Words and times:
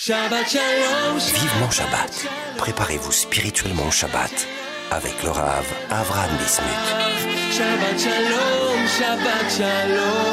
Shabbat 0.00 0.48
Shalom. 0.48 1.18
Vivement 1.18 1.70
Shabbat. 1.72 2.28
Préparez-vous 2.56 3.10
spirituellement 3.10 3.88
au 3.88 3.90
Shabbat 3.90 4.46
avec 4.92 5.20
le 5.24 5.30
Rav 5.30 5.64
Avram 5.90 6.30
Bismuth. 6.38 6.68
Shabbat 7.50 7.98
Shalom, 7.98 8.86
Shabbat 8.86 9.50
Shalom. 9.50 10.28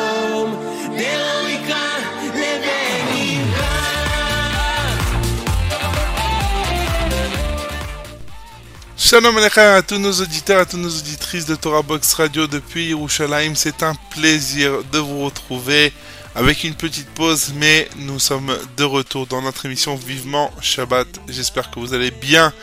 Shalom 8.95 9.37
à 9.37 9.81
tous 9.81 9.97
nos 9.97 10.13
auditeurs, 10.13 10.61
à 10.61 10.65
toutes 10.65 10.79
nos 10.79 10.89
auditrices 10.89 11.47
de 11.47 11.55
Torah 11.55 11.81
Box 11.81 12.13
Radio 12.13 12.45
depuis 12.45 12.89
Yerushalayim. 12.89 13.55
C'est 13.55 13.81
un 13.81 13.95
plaisir 14.11 14.83
de 14.91 14.99
vous 14.99 15.25
retrouver 15.25 15.91
avec 16.35 16.65
une 16.65 16.75
petite 16.75 17.07
pause, 17.11 17.53
mais 17.55 17.87
nous 17.95 18.19
sommes 18.19 18.55
de 18.75 18.83
retour 18.83 19.25
dans 19.25 19.41
notre 19.41 19.65
émission 19.65 19.95
Vivement 19.95 20.51
Shabbat. 20.61 21.07
J'espère 21.29 21.71
que 21.71 21.79
vous 21.79 21.93
allez 21.93 22.11
bien. 22.11 22.53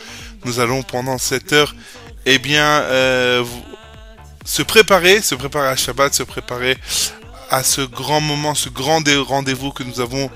Nous 0.45 0.59
allons 0.59 0.83
pendant 0.83 1.17
cette 1.17 1.53
heure, 1.53 1.75
eh 2.27 2.37
bien, 2.37 2.63
euh, 2.63 3.43
se 4.45 4.61
préparer, 4.61 5.21
se 5.21 5.33
préparer 5.33 5.69
à 5.69 5.75
Shabbat, 5.75 6.13
se 6.13 6.21
préparer 6.21 6.77
à 7.49 7.63
ce 7.63 7.81
grand 7.81 8.21
moment, 8.21 8.53
ce 8.53 8.69
grand 8.69 9.01
rendez-vous 9.25 9.71
que 9.71 9.83
nous 9.83 9.99
avons 9.99 10.29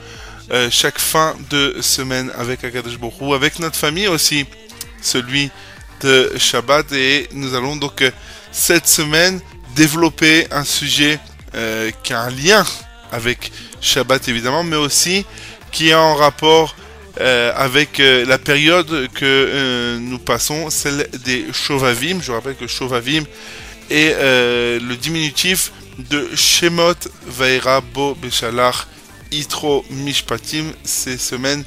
euh, 0.52 0.70
chaque 0.72 0.98
fin 0.98 1.36
de 1.52 1.78
semaine 1.80 2.32
avec 2.40 2.64
Akadosh 2.64 2.98
Hu, 3.22 3.34
avec 3.36 3.60
notre 3.60 3.76
famille 3.76 4.08
aussi, 4.08 4.48
celui 5.00 5.52
de 6.02 6.32
Shabbat. 6.38 6.92
Et 6.92 7.30
nous 7.34 7.54
allons 7.54 7.76
donc 7.76 8.02
euh, 8.02 8.10
cette 8.52 8.88
semaine 8.88 9.40
développer 9.76 10.48
un 10.50 10.64
sujet 10.64 11.20
qui 12.04 12.14
a 12.14 12.22
un 12.22 12.30
lien 12.30 12.64
avec 13.12 13.52
Shabbat 13.82 14.28
évidemment, 14.28 14.64
mais 14.64 14.76
aussi 14.76 15.26
qui 15.72 15.90
est 15.90 15.94
en 15.94 16.16
rapport 16.16 16.76
euh, 17.20 17.52
avec 17.56 18.00
euh, 18.00 18.26
la 18.26 18.38
période 18.38 19.10
que 19.14 19.26
euh, 19.26 19.98
nous 20.00 20.20
passons, 20.20 20.70
celle 20.70 21.10
des 21.26 21.46
Shovavim. 21.52 22.22
Je 22.22 22.32
rappelle 22.32 22.56
que 22.56 22.68
Shovavim 22.68 23.24
est 23.90 24.14
le 24.20 24.96
diminutif 24.96 25.72
de 25.98 26.28
Shemot 26.36 26.94
Vaera 27.26 27.82
Bo 27.82 28.16
Beshalach 28.16 28.86
Itro 29.32 29.86
Mishpatim, 29.90 30.74
ces 30.84 31.18
semaines 31.18 31.64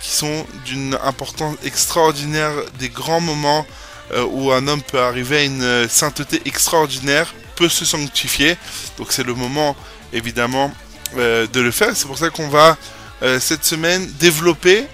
qui 0.00 0.10
sont 0.10 0.44
d'une 0.66 0.98
importance 1.02 1.56
extraordinaire, 1.64 2.52
des 2.78 2.90
grands 2.90 3.22
moments 3.22 3.66
où 4.30 4.52
un 4.52 4.68
homme 4.68 4.82
peut 4.82 5.00
arriver 5.00 5.38
à 5.38 5.44
une 5.44 5.88
sainteté 5.88 6.42
extraordinaire, 6.44 7.32
peut 7.56 7.68
se 7.68 7.84
sanctifier. 7.84 8.56
Donc 8.98 9.12
c'est 9.12 9.24
le 9.24 9.34
moment 9.34 9.76
évidemment 10.12 10.72
euh, 11.16 11.46
de 11.46 11.60
le 11.60 11.70
faire. 11.70 11.94
C'est 11.94 12.06
pour 12.06 12.18
ça 12.18 12.30
qu'on 12.30 12.48
va 12.48 12.76
euh, 13.22 13.38
cette 13.38 13.64
semaine 13.64 14.10
développer 14.18 14.86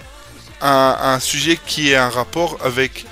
un, 0.61 1.17
sujet 1.21 1.57
qui 1.65 1.91
est 1.91 1.95
un 1.95 2.09
rapport 2.09 2.57
avec, 2.61 3.05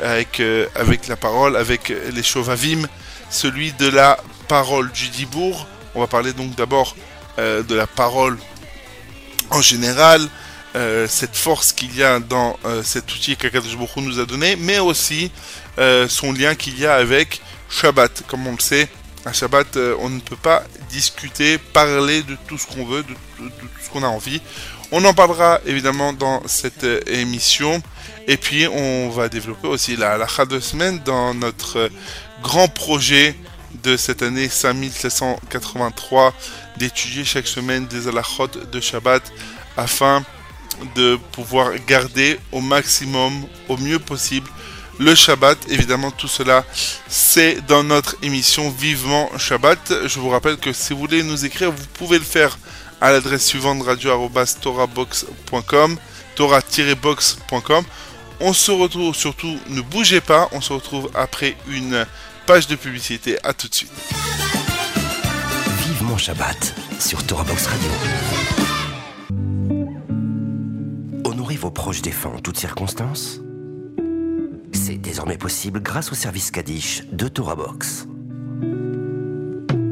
avec, 0.00 0.38
euh, 0.38 0.66
avec 0.76 1.08
la 1.08 1.16
parole, 1.16 1.56
avec 1.56 1.92
les 2.12 2.22
Shovavim, 2.22 2.86
celui 3.28 3.72
de 3.72 3.88
la 3.88 4.18
parole 4.46 4.92
du 4.92 5.08
Dibourg. 5.08 5.66
On 5.96 6.00
va 6.00 6.06
parler 6.06 6.32
donc 6.32 6.54
d'abord 6.54 6.94
de 7.38 7.74
la 7.74 7.86
parole 7.86 8.38
en 9.50 9.62
général, 9.62 10.28
cette 11.08 11.34
force 11.34 11.72
qu'il 11.72 11.96
y 11.96 12.04
a 12.04 12.20
dans 12.20 12.58
cet 12.84 13.12
outil 13.12 13.36
qu'Akadosh 13.36 13.74
Baruch 13.76 13.96
nous 13.96 14.20
a 14.20 14.26
donné, 14.26 14.54
mais 14.56 14.78
aussi 14.78 15.32
son 16.08 16.32
lien 16.32 16.54
qu'il 16.54 16.78
y 16.78 16.86
a 16.86 16.94
avec 16.94 17.40
Shabbat. 17.72 18.22
Comme 18.28 18.46
on 18.46 18.52
le 18.52 18.60
sait, 18.60 18.88
à 19.24 19.32
Shabbat, 19.32 19.76
euh, 19.76 19.96
on 20.00 20.08
ne 20.08 20.20
peut 20.20 20.36
pas 20.36 20.62
discuter, 20.90 21.58
parler 21.58 22.22
de 22.22 22.36
tout 22.46 22.58
ce 22.58 22.66
qu'on 22.66 22.84
veut, 22.84 23.02
de, 23.02 23.14
tout 23.38 23.66
ce 23.82 23.90
qu'on 23.90 24.02
a 24.02 24.08
envie. 24.08 24.40
On 24.92 25.04
en 25.04 25.14
parlera 25.14 25.60
évidemment 25.64 26.12
dans 26.12 26.42
cette 26.46 26.84
euh, 26.84 27.00
émission. 27.06 27.82
Et 28.28 28.36
puis, 28.36 28.68
on 28.68 29.08
va 29.10 29.28
développer 29.28 29.68
aussi 29.68 29.96
la 29.96 30.12
halakha 30.12 30.44
de 30.44 30.60
semaine 30.60 31.00
dans 31.04 31.34
notre 31.34 31.78
euh, 31.78 31.88
grand 32.42 32.68
projet 32.68 33.34
de 33.82 33.96
cette 33.96 34.22
année 34.22 34.48
5783 34.48 36.34
d'étudier 36.76 37.24
chaque 37.24 37.46
semaine 37.46 37.86
des 37.86 38.06
halachot 38.06 38.48
de 38.70 38.80
Shabbat 38.80 39.22
afin 39.76 40.22
de 40.94 41.16
pouvoir 41.32 41.72
garder 41.86 42.38
au 42.50 42.60
maximum, 42.60 43.32
au 43.68 43.76
mieux 43.76 43.98
possible, 43.98 44.48
le 44.98 45.14
Shabbat. 45.14 45.58
Évidemment, 45.68 46.10
tout 46.10 46.28
cela, 46.28 46.64
c'est 47.08 47.64
dans 47.66 47.82
notre 47.82 48.16
émission 48.22 48.70
Vivement 48.70 49.30
Shabbat. 49.38 50.06
Je 50.06 50.18
vous 50.18 50.28
rappelle 50.28 50.56
que 50.56 50.72
si 50.72 50.92
vous 50.92 51.00
voulez 51.00 51.22
nous 51.22 51.44
écrire, 51.44 51.70
vous 51.70 51.86
pouvez 51.94 52.18
le 52.18 52.24
faire 52.24 52.58
à 53.00 53.12
l'adresse 53.12 53.44
suivante 53.44 53.82
radio-torabox.com, 53.82 55.96
tora-box.com. 56.36 57.84
On 58.40 58.52
se 58.52 58.70
retrouve 58.70 59.14
surtout, 59.14 59.58
ne 59.68 59.80
bougez 59.80 60.20
pas, 60.20 60.48
on 60.52 60.60
se 60.60 60.72
retrouve 60.72 61.10
après 61.14 61.56
une 61.68 62.06
page 62.46 62.66
de 62.66 62.76
publicité. 62.76 63.38
À 63.44 63.52
tout 63.52 63.68
de 63.68 63.74
suite. 63.74 63.92
Vivement 65.86 66.16
Shabbat 66.16 66.74
sur 66.98 67.24
Torah 67.26 67.44
Box 67.44 67.66
Radio. 67.66 67.90
Honorez 71.24 71.56
vos 71.56 71.70
proches 71.70 72.02
défunts 72.02 72.32
en 72.36 72.40
toutes 72.40 72.58
circonstances. 72.58 73.41
C'est 74.84 74.98
désormais 74.98 75.38
possible 75.38 75.80
grâce 75.80 76.10
au 76.10 76.16
service 76.16 76.50
Kaddish 76.50 77.04
de 77.12 77.28
Torah 77.28 77.54
Box. 77.54 78.08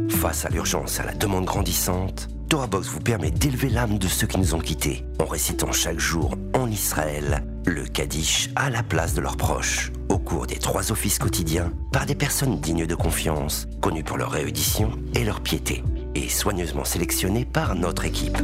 Face 0.09 0.45
à 0.45 0.49
l'urgence 0.49 0.99
et 0.99 1.03
à 1.03 1.05
la 1.05 1.15
demande 1.15 1.45
grandissante, 1.45 2.27
Torah 2.49 2.67
Box 2.67 2.89
vous 2.89 2.99
permet 2.99 3.31
d'élever 3.31 3.69
l'âme 3.69 3.99
de 3.99 4.09
ceux 4.09 4.27
qui 4.27 4.41
nous 4.41 4.53
ont 4.57 4.59
quittés 4.59 5.05
en 5.21 5.27
récitant 5.27 5.71
chaque 5.71 6.01
jour 6.01 6.35
en 6.55 6.69
Israël 6.69 7.45
le 7.67 7.85
Kaddish 7.85 8.51
à 8.57 8.69
la 8.69 8.83
place 8.83 9.15
de 9.15 9.21
leurs 9.21 9.37
proches 9.37 9.93
au 10.09 10.19
cours 10.19 10.49
des 10.49 10.59
trois 10.59 10.91
offices 10.91 11.21
quotidiens 11.21 11.73
par 11.93 12.05
des 12.05 12.17
personnes 12.17 12.61
dignes 12.61 12.87
de 12.87 12.95
confiance, 12.97 13.69
connues 13.81 14.03
pour 14.03 14.19
leur 14.19 14.33
réédition 14.33 14.91
et 15.15 15.23
leur 15.23 15.41
piété 15.41 15.85
et 16.17 16.29
soigneusement 16.29 16.85
sélectionnées 16.85 17.45
par 17.45 17.77
notre 17.77 18.07
équipe. 18.07 18.39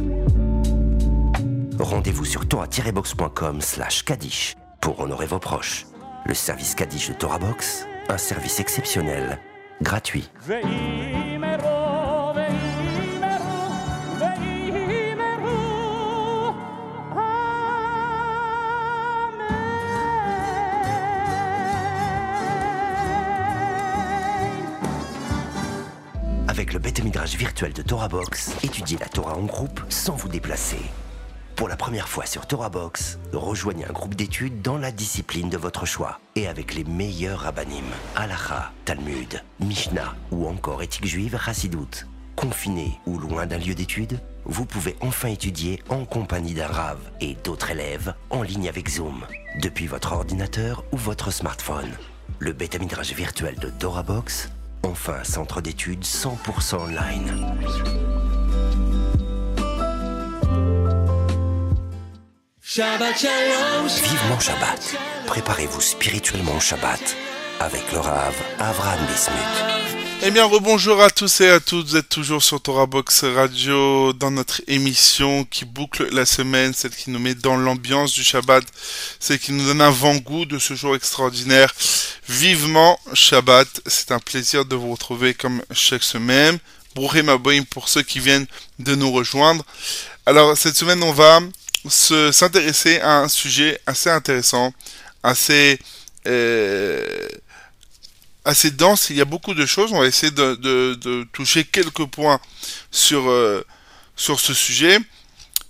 Rendez-vous 1.77 2.23
sur 2.23 2.47
torah-box.com 2.47 3.59
slash 3.59 4.03
Kaddish 4.05 4.55
pour 4.79 5.01
honorer 5.01 5.25
vos 5.25 5.39
proches 5.39 5.85
le 6.27 6.33
service 6.33 6.75
Kaddish 6.75 7.07
de 7.07 7.13
TorahBox, 7.13 7.87
un 8.09 8.17
service 8.17 8.59
exceptionnel, 8.59 9.39
gratuit. 9.81 10.29
Avec 26.49 26.73
le 26.73 26.79
Beth 26.79 26.99
virtuel 27.37 27.71
de 27.71 27.81
TorahBox, 27.81 28.51
étudiez 28.63 28.97
la 28.97 29.07
Torah 29.07 29.35
en 29.35 29.43
groupe 29.43 29.79
sans 29.87 30.15
vous 30.15 30.27
déplacer. 30.27 30.81
Pour 31.57 31.67
la 31.67 31.75
première 31.75 32.07
fois 32.07 32.27
sur 32.27 32.45
Torah 32.45 32.69
Box, 32.69 33.17
rejoignez 33.33 33.83
un 33.83 33.91
groupe 33.91 34.13
d'études 34.13 34.61
dans 34.61 34.77
la 34.77 34.91
discipline 34.91 35.49
de 35.49 35.57
votre 35.57 35.87
choix 35.87 36.19
et 36.35 36.47
avec 36.47 36.75
les 36.75 36.83
meilleurs 36.83 37.39
rabbinim, 37.39 37.83
Halacha, 38.15 38.71
Talmud, 38.85 39.41
Mishnah 39.59 40.13
ou 40.29 40.47
encore 40.47 40.83
éthique 40.83 41.07
juive 41.07 41.35
Hassidout. 41.47 42.05
Confiné 42.35 42.99
ou 43.07 43.17
loin 43.17 43.47
d'un 43.47 43.57
lieu 43.57 43.73
d'études, 43.73 44.21
vous 44.45 44.65
pouvez 44.67 44.97
enfin 45.01 45.29
étudier 45.29 45.81
en 45.89 46.05
compagnie 46.05 46.53
d'un 46.53 46.69
et 47.21 47.35
d'autres 47.43 47.71
élèves 47.71 48.13
en 48.29 48.43
ligne 48.43 48.69
avec 48.69 48.87
Zoom, 48.87 49.25
depuis 49.59 49.87
votre 49.87 50.11
ordinateur 50.11 50.83
ou 50.91 50.97
votre 50.97 51.31
smartphone. 51.31 51.89
Le 52.37 52.53
Beth 52.53 52.79
Midrash 52.79 53.13
virtuel 53.13 53.55
de 53.55 53.71
Torah 53.71 54.03
Box, 54.03 54.51
enfin 54.83 55.23
centre 55.23 55.61
d'études 55.61 56.03
100% 56.03 56.75
online. 56.75 57.47
Shabbat 62.77 63.17
Shalom. 63.17 63.87
Vivement 63.87 64.39
Shabbat. 64.39 64.95
Préparez-vous 65.25 65.81
spirituellement 65.81 66.57
au 66.57 66.59
Shabbat 66.59 67.17
avec 67.59 67.91
le 67.91 67.97
Rav 67.97 68.35
Avram 68.59 68.99
Bismuth. 69.07 69.97
Eh 70.21 70.29
bien, 70.29 70.45
rebonjour 70.45 71.01
à 71.01 71.09
tous 71.09 71.41
et 71.41 71.49
à 71.49 71.59
toutes. 71.59 71.87
Vous 71.87 71.95
êtes 71.95 72.09
toujours 72.09 72.43
sur 72.43 72.61
Torah 72.61 72.85
Box 72.85 73.23
Radio 73.23 74.13
dans 74.13 74.29
notre 74.29 74.61
émission 74.67 75.43
qui 75.45 75.65
boucle 75.65 76.07
la 76.13 76.27
semaine, 76.27 76.71
celle 76.75 76.91
qui 76.91 77.09
nous 77.09 77.17
met 77.17 77.33
dans 77.33 77.57
l'ambiance 77.57 78.13
du 78.13 78.23
Shabbat, 78.23 78.63
celle 79.19 79.39
qui 79.39 79.53
nous 79.53 79.65
donne 79.65 79.81
un 79.81 79.89
vent-goût 79.89 80.45
de 80.45 80.59
ce 80.59 80.75
jour 80.75 80.95
extraordinaire. 80.95 81.73
Vivement 82.29 82.99
Shabbat. 83.11 83.67
C'est 83.87 84.11
un 84.11 84.19
plaisir 84.19 84.65
de 84.65 84.75
vous 84.75 84.91
retrouver 84.91 85.33
comme 85.33 85.63
chaque 85.71 86.03
semaine. 86.03 86.59
Brouhem 86.93 87.29
Aboim 87.29 87.63
pour 87.63 87.89
ceux 87.89 88.03
qui 88.03 88.19
viennent 88.19 88.45
de 88.77 88.93
nous 88.93 89.11
rejoindre. 89.11 89.65
Alors, 90.27 90.55
cette 90.55 90.77
semaine, 90.77 91.01
on 91.01 91.11
va 91.13 91.39
s'intéresser 91.91 92.99
à 93.01 93.19
un 93.19 93.27
sujet 93.27 93.79
assez 93.85 94.09
intéressant, 94.09 94.73
assez, 95.23 95.79
euh, 96.27 97.27
assez 98.45 98.71
dense. 98.71 99.09
Il 99.09 99.17
y 99.17 99.21
a 99.21 99.25
beaucoup 99.25 99.53
de 99.53 99.65
choses. 99.65 99.91
On 99.93 99.99
va 99.99 100.07
essayer 100.07 100.31
de, 100.31 100.55
de- 100.55 101.23
toucher 101.33 101.63
quelques 101.63 102.05
points 102.05 102.39
sur, 102.91 103.29
euh, 103.29 103.63
sur 104.15 104.39
ce 104.39 104.53
sujet. 104.53 104.99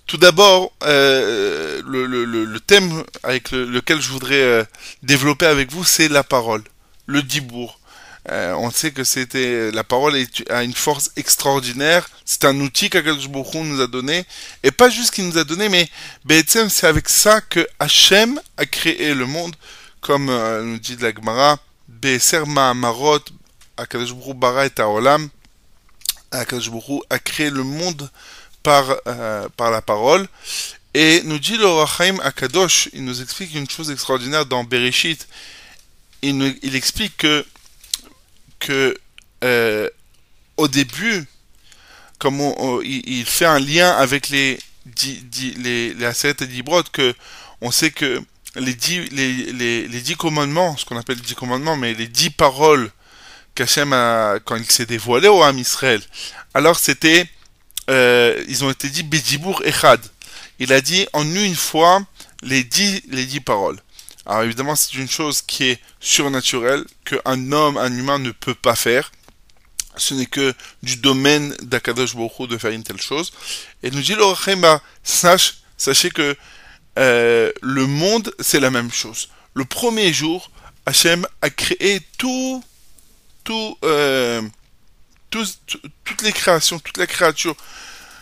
Tout 0.06 0.18
d'abord, 0.18 0.72
euh, 0.84 1.82
le, 1.86 2.06
le- 2.06 2.24
le- 2.26 2.60
thème 2.62 3.04
avec 3.24 3.52
le- 3.52 3.66
lequel 3.66 4.02
je 4.02 4.10
voudrais 4.10 4.66
développer 5.04 5.46
avec 5.46 5.72
vous, 5.72 5.84
c'est 5.84 6.08
la 6.08 6.24
parole, 6.24 6.64
le 7.08 7.22
dibour. 7.24 7.80
Euh, 8.30 8.54
on 8.56 8.72
sait 8.72 8.92
que 8.92 9.04
c'était 9.06 9.72
la 9.72 9.84
parole 9.84 10.18
a 10.50 10.64
une 10.64 10.74
force 10.74 11.12
extraordinaire. 11.16 12.10
C'est 12.26 12.44
un 12.44 12.60
outil 12.60 12.90
qu'Akadosh 12.90 13.30
Baruch 13.30 13.64
nous 13.64 13.80
a 13.82 13.88
donné, 13.88 14.26
et 14.64 14.72
pas 14.72 14.90
juste 14.90 15.12
qu'il 15.12 15.28
nous 15.28 15.38
a 15.38 15.46
donné, 15.46 15.70
mais 15.70 15.90
Be'etzem, 16.26 16.70
c'est 16.70 16.88
avec 16.88 17.08
ça 17.08 17.40
que 17.40 17.66
Hachem 17.80 18.42
a 18.58 18.66
créé 18.66 19.14
le 19.14 19.26
monde, 19.26 19.56
comme 20.02 20.30
euh, 20.30 20.62
nous 20.64 20.78
dit 20.78 20.98
la 20.98 21.14
Gemara, 21.14 21.58
Be'eser 21.88 22.46
Ma'amarot, 22.46 23.20
Akadosh 23.78 24.14
Baruch 24.14 24.36
bara 24.36 24.66
et. 24.66 25.30
Akadosh 26.32 26.70
a 27.10 27.20
créé 27.20 27.50
le 27.50 27.64
monde 27.64 28.10
par, 28.62 28.98
euh, 29.08 29.48
par 29.56 29.72
la 29.72 29.82
parole. 29.82 30.28
Et 30.94 31.22
nous 31.24 31.40
dit 31.40 31.58
le 31.58 31.68
Rachaim 31.68 32.18
Akadosh, 32.22 32.90
il 32.92 33.06
nous 33.06 33.22
explique 33.22 33.54
une 33.56 33.70
chose 33.70 33.92
extraordinaire 33.92 34.46
dans 34.46 34.64
Bereshit. 34.64 35.28
Il, 36.22 36.58
il 36.64 36.76
explique 36.76 37.16
que, 37.18 37.46
que 38.68 38.98
euh, 39.46 39.90
au 40.58 40.68
début, 40.68 41.26
comme 42.20 42.42
on- 42.42 42.82
il, 42.82 43.26
fait 43.26 43.46
un 43.46 43.60
lien 43.60 43.92
avec 43.92 44.28
les 44.28 44.60
dix, 44.86 45.24
les, 45.58 45.94
les 45.94 46.06
Aseret 46.06 46.36
et 46.42 46.64
que 46.92 47.14
on 47.62 47.72
sait 47.72 47.92
que 47.92 48.22
les 48.56 48.74
dix, 48.74 49.08
les, 49.12 49.54
les, 49.54 50.02
dix 50.02 50.16
commandements, 50.16 50.76
ce 50.76 50.84
qu'on 50.86 50.98
appelle 50.98 51.16
les 51.18 51.22
dix 51.22 51.36
commandements, 51.36 51.78
mais 51.78 51.94
les 51.94 52.08
dix 52.08 52.30
paroles 52.30 52.92
qu'Hachem 53.56 53.94
a, 53.94 54.40
quand 54.44 54.58
il 54.58 54.70
s'est 54.70 54.86
dévoilé 54.86 55.30
au 55.30 55.42
Ham 55.44 55.58
Israël, 55.58 56.02
alors 56.54 56.78
c'était 56.78 57.26
euh, 57.90 58.44
ils 58.50 58.66
ont 58.66 58.70
été 58.72 58.90
dit 58.90 59.04
Bedibour 59.04 59.62
Echad. 59.64 60.02
Il 60.60 60.74
a 60.74 60.82
dit 60.82 61.08
en 61.14 61.24
une 61.24 61.56
fois 61.56 62.04
les 62.42 62.64
dix, 62.66 63.02
les 63.10 63.26
dix 63.26 63.40
paroles. 63.40 63.80
Alors 64.28 64.44
évidemment, 64.44 64.76
c'est 64.76 64.94
une 64.96 65.10
chose 65.10 65.42
qui 65.42 65.70
est 65.70 65.80
surnaturelle, 66.02 66.84
qu'un 67.06 67.52
homme, 67.54 67.78
un 67.78 67.92
humain 67.98 68.20
ne 68.20 68.32
peut 68.32 68.54
pas 68.56 68.76
faire. 68.76 69.12
Ce 69.96 70.14
n'est 70.14 70.26
que 70.26 70.54
du 70.84 70.98
domaine 70.98 71.56
d'Akadosh 71.62 72.14
Baruch 72.16 72.50
de 72.50 72.58
faire 72.58 72.72
une 72.72 72.84
telle 72.84 73.02
chose. 73.02 73.32
Et 73.84 73.90
nous 73.90 74.02
dit 74.02 74.14
le 74.16 74.24
sache, 75.04 75.56
sachez 75.78 76.12
que 76.12 76.36
euh, 77.00 77.52
le 77.62 77.88
monde, 77.88 78.34
c'est 78.40 78.60
la 78.60 78.70
même 78.70 78.92
chose. 78.92 79.30
Le 79.54 79.64
premier 79.64 80.12
jour, 80.14 80.52
Hachem 80.86 81.26
a 81.42 81.50
créé 81.50 82.02
tout, 82.18 82.64
tout, 83.46 83.78
euh, 83.86 84.42
tout- 85.30 85.46
toutes 86.04 86.22
les 86.22 86.34
créations, 86.34 86.80
toute 86.80 86.98
la 86.98 87.08
créature 87.08 87.56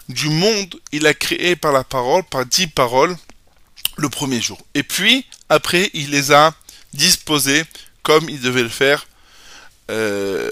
du 0.08 0.30
monde, 0.30 0.76
il 0.92 1.08
a 1.08 1.14
créé 1.16 1.56
par 1.56 1.72
la 1.74 1.84
parole, 1.84 2.24
par 2.24 2.46
dix 2.46 2.68
paroles, 2.68 3.18
le 3.98 4.10
premier 4.10 4.40
jour. 4.40 4.62
Et 4.76 4.84
puis, 4.84 5.26
après, 5.50 5.90
il 5.94 6.12
les 6.12 6.32
a 6.32 6.54
disposées 6.94 7.64
comme 8.04 8.30
il 8.30 8.42
devait 8.42 8.64
le 8.64 8.70
faire, 8.70 9.08
euh, 9.92 10.52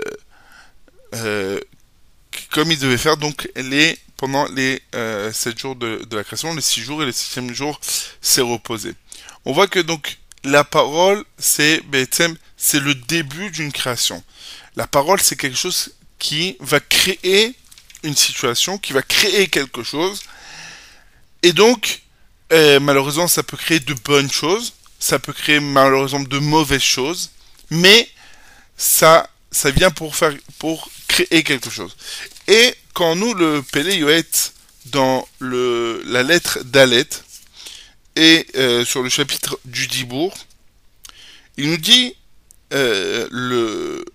euh, 1.16 1.60
comme 2.52 2.72
il 2.72 2.80
devait 2.80 2.98
faire 2.98 3.18
donc 3.18 3.50
les, 3.56 3.98
pendant 4.18 4.46
les 4.48 4.82
euh, 4.96 5.32
sept 5.32 5.58
jours 5.58 5.76
de, 5.76 6.08
la 6.12 6.24
création, 6.24 6.54
les 6.54 6.62
six 6.62 6.82
jours 6.82 7.04
et 7.04 7.06
le 7.06 7.12
septième 7.12 7.54
jour 7.54 7.80
s'est 8.22 8.42
reposé. 8.42 8.96
On 9.46 9.54
voit 9.54 9.68
que 9.68 9.80
donc 9.80 10.18
la 10.44 10.64
parole, 10.64 11.24
c'est 11.38 11.82
c'est 12.58 12.80
le 12.80 12.96
début 12.96 13.50
d'une 13.52 13.72
création. 13.72 14.24
La 14.76 14.88
parole, 14.88 15.20
c'est 15.20 15.36
quelque 15.36 15.58
chose 15.58 15.94
qui 16.20 16.58
va 16.60 16.80
créer 16.80 17.54
une 18.04 18.16
situation, 18.16 18.78
qui 18.78 18.94
va 18.94 19.02
créer 19.02 19.48
quelque 19.48 19.84
chose. 19.84 20.22
Et 21.42 21.54
donc, 21.54 22.02
euh, 22.52 22.80
malheureusement, 22.80 23.28
ça 23.28 23.44
peut 23.44 23.58
créer 23.58 23.80
de 23.80 23.94
bonnes 23.94 24.32
choses, 24.32 24.74
ça 25.04 25.20
peut 25.20 25.34
créer 25.34 25.60
malheureusement 25.60 26.22
de 26.22 26.40
mauvaises 26.40 26.82
choses, 26.82 27.32
mais 27.70 28.10
ça, 28.78 29.30
ça 29.52 29.70
vient 29.70 29.92
pour 29.92 30.16
faire, 30.16 30.34
pour 30.60 30.90
créer 31.10 31.44
quelque 31.44 31.70
chose. 31.70 31.94
Et 32.48 32.74
quand 32.94 33.14
nous 33.18 33.34
le 33.34 33.62
Pélé 33.62 33.98
Yoet 33.98 34.54
dans 34.86 35.28
le, 35.40 36.02
la 36.06 36.24
lettre 36.24 36.64
d'Alet 36.64 37.10
et 38.16 38.48
euh, 38.56 38.86
sur 38.86 39.04
le 39.04 39.10
chapitre 39.10 39.60
du 39.66 39.88
Dibourg, 39.88 40.34
il 41.58 41.70
nous 41.70 41.78
dit 41.78 42.16
euh, 42.72 43.28
le, 43.30 44.06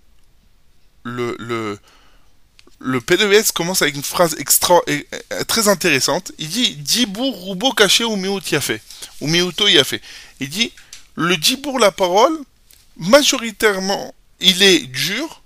le, 1.04 1.78
le 2.80 3.00
PDS 3.00 3.52
commence 3.52 3.82
avec 3.82 3.96
une 3.96 4.02
phrase 4.02 4.36
euh, 4.36 5.02
euh, 5.32 5.44
très 5.44 5.68
intéressante. 5.68 6.32
Il 6.38 6.48
dit 6.48 6.76
Dibour 6.76 7.34
roubo 7.34 7.72
caché 7.72 8.04
ou 8.04 8.16
yafé. 8.50 8.80
Ou 9.20 9.26
miuto 9.26 9.66
yafé. 9.66 10.00
Il 10.40 10.48
dit 10.48 10.72
le 11.16 11.36
dibour, 11.36 11.80
la 11.80 11.90
parole, 11.90 12.38
majoritairement, 12.96 14.14
il 14.38 14.62
est 14.62 14.86
dur 14.86 15.42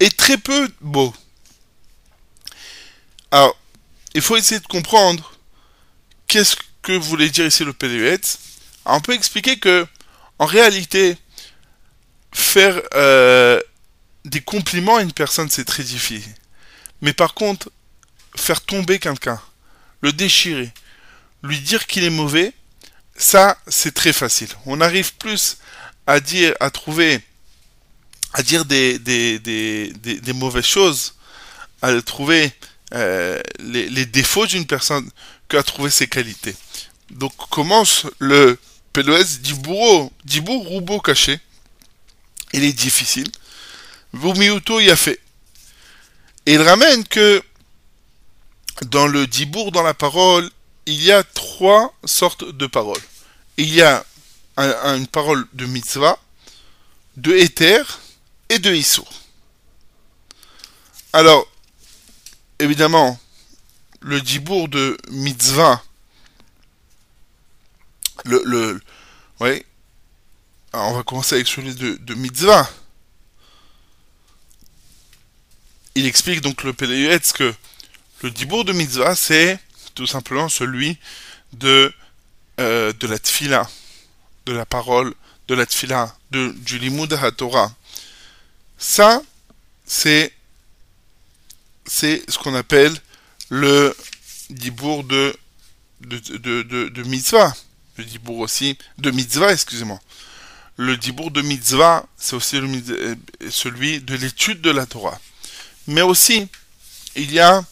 et 0.00 0.08
très 0.08 0.38
peu 0.38 0.68
beau. 0.80 1.12
Alors, 3.30 3.54
il 4.14 4.22
faut 4.22 4.36
essayer 4.36 4.60
de 4.60 4.66
comprendre 4.66 5.34
qu'est-ce 6.26 6.56
que 6.80 6.92
voulait 6.92 7.28
dire 7.28 7.46
ici 7.46 7.64
le. 7.64 7.74
Alors, 8.86 8.96
on 8.96 9.00
peut 9.00 9.12
expliquer 9.12 9.58
que, 9.58 9.86
en 10.38 10.46
réalité, 10.46 11.18
faire 12.32 12.80
euh, 12.94 13.60
des 14.28 14.40
compliments 14.40 14.96
à 14.96 15.02
une 15.02 15.12
personne, 15.12 15.48
c'est 15.50 15.64
très 15.64 15.82
difficile. 15.82 16.34
Mais 17.00 17.12
par 17.12 17.34
contre, 17.34 17.70
faire 18.36 18.60
tomber 18.60 18.98
quelqu'un, 18.98 19.40
le 20.00 20.12
déchirer, 20.12 20.70
lui 21.42 21.58
dire 21.60 21.86
qu'il 21.86 22.04
est 22.04 22.10
mauvais, 22.10 22.52
ça, 23.16 23.58
c'est 23.66 23.94
très 23.94 24.12
facile. 24.12 24.48
On 24.66 24.80
arrive 24.80 25.14
plus 25.14 25.58
à 26.06 26.20
dire, 26.20 26.54
à 26.60 26.70
trouver, 26.70 27.20
à 28.32 28.42
dire 28.42 28.64
des, 28.64 28.98
mauvaises 30.34 30.64
choses, 30.64 31.14
à 31.82 32.00
trouver 32.02 32.52
euh, 32.94 33.40
les, 33.60 34.06
défauts 34.06 34.46
d'une 34.46 34.66
personne 34.66 35.08
qu'à 35.48 35.62
trouver 35.62 35.90
ses 35.90 36.06
qualités. 36.06 36.54
Donc 37.10 37.34
commence 37.50 38.06
le 38.18 38.58
PLOS 38.92 39.40
d'Ibouro, 39.40 40.12
d'Ibour 40.24 40.66
Roubo 40.66 41.00
caché. 41.00 41.40
Il 42.52 42.64
est 42.64 42.72
difficile. 42.72 43.30
Vumiuto 44.12 44.80
y 44.80 44.90
a 44.90 44.96
fait. 44.96 45.20
Et 46.46 46.54
il 46.54 46.62
ramène 46.62 47.04
que 47.06 47.42
dans 48.86 49.06
le 49.06 49.26
Dibour, 49.26 49.72
dans 49.72 49.82
la 49.82 49.94
parole, 49.94 50.48
il 50.86 51.02
y 51.02 51.12
a 51.12 51.22
trois 51.22 51.94
sortes 52.04 52.44
de 52.50 52.66
paroles. 52.66 53.00
Il 53.56 53.72
y 53.74 53.82
a 53.82 54.04
un- 54.56 54.74
un- 54.82 54.96
une 54.96 55.06
parole 55.06 55.46
de 55.52 55.66
mitzvah, 55.66 56.18
de 57.16 57.34
éther 57.34 57.82
et 58.48 58.58
de 58.58 58.72
issour. 58.72 59.08
Alors, 61.12 61.46
évidemment, 62.58 63.18
le 64.00 64.20
Dibour 64.20 64.68
de 64.68 64.96
mitzvah, 65.10 65.82
le, 68.24 68.42
le, 68.44 68.80
ouais, 69.40 69.64
on 70.72 70.92
va 70.94 71.02
commencer 71.02 71.34
avec 71.34 71.48
celui 71.48 71.74
de, 71.74 71.96
de 71.96 72.14
mitzvah. 72.14 72.68
Il 75.94 76.06
explique 76.06 76.40
donc 76.40 76.62
le 76.62 76.72
PDUETS 76.72 77.32
que 77.32 77.54
le 78.22 78.30
Dibour 78.30 78.64
de 78.64 78.72
mitzvah, 78.72 79.14
c'est 79.14 79.58
tout 79.94 80.06
simplement 80.06 80.48
celui 80.48 80.96
de, 81.52 81.92
euh, 82.60 82.92
de 82.92 83.06
la 83.06 83.18
tfila, 83.18 83.68
de 84.46 84.52
la 84.52 84.66
parole, 84.66 85.14
de 85.48 85.54
la 85.54 85.66
tfila, 85.66 86.16
de, 86.30 86.52
du 86.58 86.78
limud 86.78 87.12
ha-Torah. 87.12 87.72
Ça, 88.76 89.22
c'est, 89.86 90.32
c'est 91.86 92.28
ce 92.30 92.38
qu'on 92.38 92.54
appelle 92.54 92.96
le 93.48 93.96
Dibour 94.50 95.04
de, 95.04 95.36
de, 96.00 96.18
de, 96.36 96.88
de, 96.88 97.02
mitzvah. 97.04 97.54
Le 97.96 98.04
Dibour 98.04 98.38
aussi, 98.38 98.78
de 98.98 99.10
mitzvah, 99.10 99.52
excusez-moi. 99.52 100.00
Le 100.76 100.96
Dibour 100.96 101.30
de 101.30 101.42
mitzvah, 101.42 102.06
c'est 102.16 102.36
aussi 102.36 102.56
euh, 102.56 103.14
celui 103.50 104.00
de 104.00 104.14
l'étude 104.14 104.60
de 104.60 104.70
la 104.70 104.86
Torah. 104.86 105.20
Mais 105.88 106.02
aussi, 106.02 106.46
il 107.16 107.32
y 107.32 107.40
a 107.40 107.64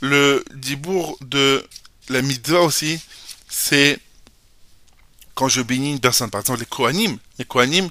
le 0.00 0.44
Dibour 0.54 1.16
de 1.20 1.64
la 2.08 2.22
mitzvah 2.22 2.62
aussi, 2.62 2.98
c'est 3.48 3.98
quand 5.34 5.48
je 5.48 5.62
bénis 5.62 5.92
une 5.92 6.00
personne. 6.00 6.30
Par 6.30 6.40
exemple, 6.40 6.60
les 6.60 6.66
Kohanim. 6.66 7.16
Les 7.38 7.44
Kohanim, 7.44 7.88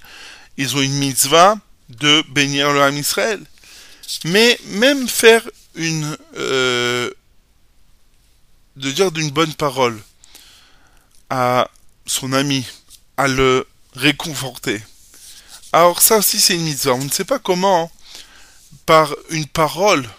ils 0.57 0.75
ont 0.75 0.81
une 0.81 0.97
mitzvah 0.97 1.55
de 1.89 2.21
bénir 2.29 2.73
le 2.73 2.81
Ham 2.81 2.97
Israël. 2.97 3.41
Mais 4.25 4.59
même 4.65 5.07
faire 5.07 5.47
une... 5.75 6.17
euh, 6.35 7.09
de 8.77 8.91
dire 8.91 9.11
d'une 9.11 9.31
bonne 9.31 9.53
parole 9.55 9.99
à 11.29 11.69
son 12.05 12.31
ami, 12.33 12.65
à 13.17 13.27
le 13.27 13.67
réconforter. 13.93 14.81
Alors 15.73 16.01
ça 16.01 16.17
aussi 16.17 16.39
c'est 16.39 16.55
une 16.55 16.63
mitzvah. 16.63 16.93
On 16.93 17.03
ne 17.03 17.09
sait 17.09 17.25
pas 17.25 17.39
comment, 17.39 17.91
par 18.87 19.13
une 19.29 19.45
parole, 19.45 20.09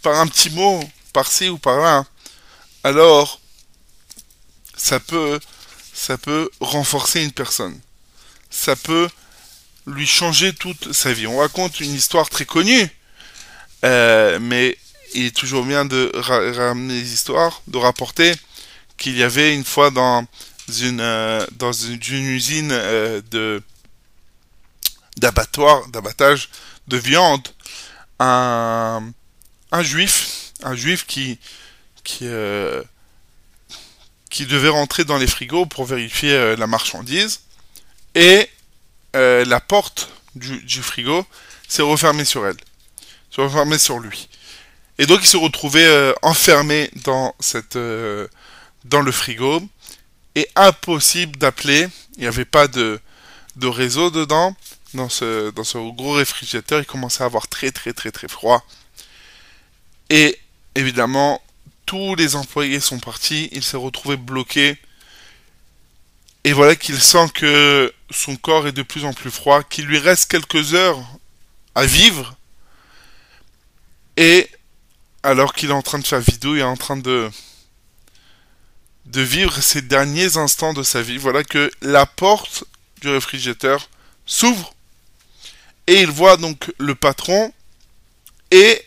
par 0.00 0.18
un 0.18 0.26
petit 0.28 0.48
mot, 0.50 0.80
par-ci 1.12 1.48
ou 1.50 1.58
par-là, 1.58 2.06
alors 2.84 3.40
ça 4.76 5.00
peut, 5.00 5.40
renforcer 6.60 7.22
une 7.22 7.32
personne. 7.32 7.78
Ça 8.48 8.76
peut 8.76 9.08
lui 9.86 10.06
changer 10.06 10.54
toute 10.54 10.92
sa 10.92 11.12
vie. 11.12 11.26
On 11.26 11.38
raconte 11.38 11.80
une 11.80 11.92
histoire 11.92 12.30
très 12.30 12.46
connue, 12.46 12.88
euh, 13.84 14.38
mais 14.40 14.78
il 15.14 15.26
est 15.26 15.36
toujours 15.36 15.64
bien 15.64 15.84
de 15.84 16.12
ra- 16.14 16.52
ramener 16.52 16.94
les 16.94 17.12
histoires, 17.12 17.60
de 17.66 17.76
rapporter 17.76 18.32
qu'il 18.98 19.16
y 19.16 19.24
avait 19.24 19.52
une 19.52 19.64
fois 19.64 19.90
dans 19.90 20.24
une, 20.68 21.00
euh, 21.00 21.44
usine 22.08 22.70
euh, 22.72 23.60
d'abattoir, 25.16 25.88
d'abattage 25.88 26.50
de 26.86 26.96
viande, 26.96 27.46
un, 28.20 29.82
juif, 29.82 30.52
un 30.62 30.74
juif 30.74 31.06
qui 31.06 31.38
euh, 32.22 32.82
qui 34.30 34.46
devait 34.46 34.68
rentrer 34.68 35.04
dans 35.04 35.18
les 35.18 35.26
frigos 35.26 35.66
pour 35.66 35.84
vérifier 35.84 36.32
euh, 36.32 36.54
la 36.54 36.68
marchandise 36.68 37.40
et 38.14 38.48
euh, 39.16 39.44
la 39.44 39.58
porte 39.58 40.08
du, 40.36 40.82
frigo 40.82 41.26
s'est 41.66 41.82
refermée 41.82 42.24
sur 42.24 42.46
elle, 42.46 42.56
s'est 43.34 43.42
refermée 43.42 43.78
sur 43.78 43.98
lui. 43.98 44.28
Et 44.98 45.06
donc 45.06 45.20
il 45.22 45.26
se 45.26 45.36
retrouvait 45.36 46.14
enfermé 46.22 46.90
dans 47.04 47.34
cette 47.40 47.78
dans 48.84 49.00
le 49.00 49.10
frigo 49.10 49.62
et 50.36 50.48
impossible 50.54 51.36
d'appeler. 51.36 51.88
Il 52.16 52.20
n'y 52.20 52.26
avait 52.26 52.44
pas 52.44 52.68
de 52.68 53.00
de 53.56 53.66
réseau 53.66 54.10
dedans 54.10 54.54
dans 54.94 55.08
ce 55.08 55.50
gros 55.94 56.12
réfrigérateur. 56.12 56.80
Il 56.80 56.86
commençait 56.86 57.22
à 57.22 57.26
avoir 57.26 57.48
très 57.48 57.70
très 57.70 57.92
très 57.92 58.10
très 58.10 58.28
froid. 58.28 58.64
Et 60.10 60.38
évidemment, 60.74 61.42
tous 61.86 62.14
les 62.14 62.36
employés 62.36 62.80
sont 62.80 62.98
partis. 62.98 63.48
Il 63.52 63.62
s'est 63.62 63.76
retrouvé 63.76 64.16
bloqué. 64.16 64.76
Et 66.44 66.52
voilà 66.52 66.74
qu'il 66.74 67.00
sent 67.00 67.28
que 67.34 67.92
son 68.10 68.36
corps 68.36 68.66
est 68.66 68.72
de 68.72 68.82
plus 68.82 69.04
en 69.04 69.12
plus 69.12 69.30
froid, 69.30 69.62
qu'il 69.62 69.86
lui 69.86 69.98
reste 69.98 70.30
quelques 70.30 70.74
heures 70.74 70.98
à 71.74 71.84
vivre. 71.86 72.36
Et 74.16 74.48
alors 75.22 75.52
qu'il 75.52 75.70
est 75.70 75.74
en 75.74 75.82
train 75.82 75.98
de 75.98 76.06
faire 76.06 76.20
vidéo, 76.20 76.56
il 76.56 76.60
est 76.60 76.62
en 76.62 76.76
train 76.76 76.96
de 76.96 77.30
de 79.06 79.20
vivre 79.22 79.60
ses 79.60 79.82
derniers 79.82 80.36
instants 80.36 80.72
de 80.72 80.82
sa 80.82 81.02
vie. 81.02 81.18
Voilà 81.18 81.42
que 81.42 81.70
la 81.82 82.06
porte 82.06 82.64
du 83.00 83.08
réfrigérateur 83.08 83.88
s'ouvre 84.26 84.74
et 85.90 86.02
il 86.02 86.10
voit 86.10 86.36
donc 86.36 86.72
le 86.78 86.94
patron 86.94 87.52
et 88.52 88.80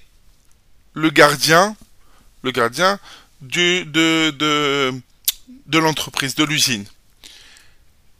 le 0.93 1.09
gardien, 1.09 1.75
le 2.43 2.51
gardien 2.51 2.97
du, 3.41 3.83
de, 3.83 4.93
l'entreprise, 5.73 6.33
de 6.35 6.45
l'usine. 6.45 6.85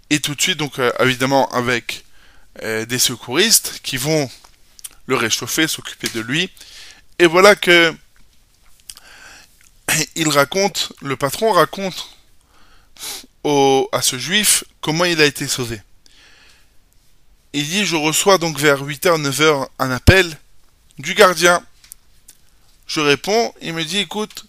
Et 0.10 0.20
tout 0.20 0.36
de 0.36 0.42
suite, 0.42 0.58
donc 0.58 0.80
euh, 0.80 0.92
évidemment 1.00 1.50
avec 1.52 2.04
euh, 2.62 2.86
des 2.86 3.00
secouristes 3.00 3.80
qui 3.84 3.96
vont 3.96 4.30
le 5.06 5.16
réchauffer, 5.16 5.70
s'occuper 5.70 6.10
de 6.10 6.20
lui. 6.20 6.52
Et 7.20 7.25
voilà 7.25 7.56
que 7.56 7.96
il 10.18 10.28
raconte, 10.28 10.92
le 11.02 11.16
patron 11.16 11.54
raconte 11.54 12.10
à 13.46 14.02
ce 14.02 14.18
juif 14.18 14.66
comment 14.82 15.06
il 15.06 15.22
a 15.22 15.25
été 15.25 15.48
sauvé. 15.48 15.82
Il 17.53 17.67
dit, 17.67 17.86
je 17.86 17.95
reçois 17.95 18.38
donc 18.38 18.60
vers 18.60 18.83
8h, 18.83 19.22
9h 19.22 19.67
un 19.79 19.91
appel 19.91 20.38
du 20.98 21.13
gardien. 21.13 21.63
Je 22.88 23.00
réponds, 23.00 23.53
il 23.62 23.74
me 23.74 23.83
dit, 23.83 24.00
écoute, 24.00 24.45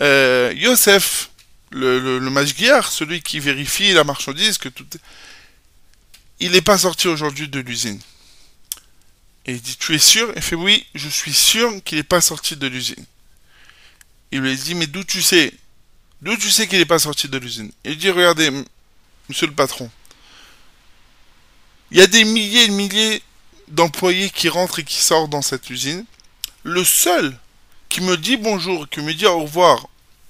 euh, 0.00 0.52
Yosef, 0.56 1.30
le, 1.70 2.18
le, 2.18 2.30
mashgiach, 2.30 2.86
celui 2.90 3.22
qui 3.22 3.40
vérifie 3.40 3.92
la 3.92 4.04
marchandise, 4.04 4.58
que 4.58 4.68
tout 4.68 4.86
il 6.40 6.50
n'est 6.50 6.60
pas 6.60 6.78
sorti 6.78 7.06
aujourd'hui 7.06 7.48
de 7.48 7.60
l'usine. 7.60 8.00
Et 9.46 9.52
il 9.52 9.60
dit, 9.60 9.76
tu 9.76 9.94
es 9.94 9.98
sûr? 9.98 10.32
Il 10.34 10.42
fait, 10.42 10.56
oui, 10.56 10.84
je 10.94 11.08
suis 11.08 11.32
sûr 11.32 11.72
qu'il 11.84 11.98
n'est 11.98 12.04
pas 12.04 12.20
sorti 12.20 12.56
de 12.56 12.66
l'usine. 12.66 13.04
Il 14.32 14.40
lui 14.40 14.56
dit, 14.56 14.74
mais 14.74 14.88
d'où 14.88 15.04
tu 15.04 15.22
sais? 15.22 15.52
D'où 16.20 16.36
tu 16.36 16.50
sais 16.50 16.66
qu'il 16.66 16.78
n'est 16.78 16.84
pas 16.84 16.98
sorti 16.98 17.28
de 17.28 17.38
l'usine? 17.38 17.70
Il 17.84 17.96
dit, 17.96 18.10
regardez, 18.10 18.50
monsieur 19.28 19.46
le 19.46 19.52
patron, 19.52 19.88
il 21.92 21.98
y 21.98 22.02
a 22.02 22.06
des 22.06 22.24
milliers 22.24 22.62
et 22.62 22.68
des 22.68 22.72
milliers 22.72 23.22
d'employés 23.68 24.30
qui 24.30 24.48
rentrent 24.48 24.78
et 24.78 24.84
qui 24.84 25.00
sortent 25.00 25.30
dans 25.30 25.42
cette 25.42 25.68
usine. 25.68 26.04
Le 26.62 26.84
seul 26.84 27.36
qui 27.90 28.00
me 28.00 28.16
dit 28.16 28.38
bonjour, 28.38 28.88
qui 28.88 29.00
me 29.00 29.12
dit 29.12 29.26
au 29.26 29.40
revoir 29.40 29.86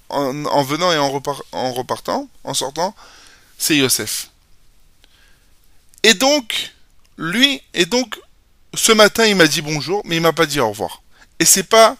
en, 0.08 0.44
en 0.44 0.62
venant 0.64 0.92
et 0.92 0.98
en, 0.98 1.22
en 1.52 1.72
repartant, 1.72 2.28
en 2.42 2.52
sortant, 2.52 2.94
c'est 3.58 3.76
Yosef. 3.76 4.30
Et 6.02 6.14
donc, 6.14 6.72
lui, 7.16 7.62
et 7.74 7.86
donc, 7.86 8.18
ce 8.74 8.90
matin, 8.90 9.24
il 9.24 9.36
m'a 9.36 9.46
dit 9.46 9.62
bonjour, 9.62 10.02
mais 10.04 10.16
il 10.16 10.22
m'a 10.22 10.32
pas 10.32 10.46
dit 10.46 10.58
au 10.58 10.68
revoir. 10.68 11.02
Et 11.38 11.44
c'est 11.44 11.62
pas, 11.62 11.96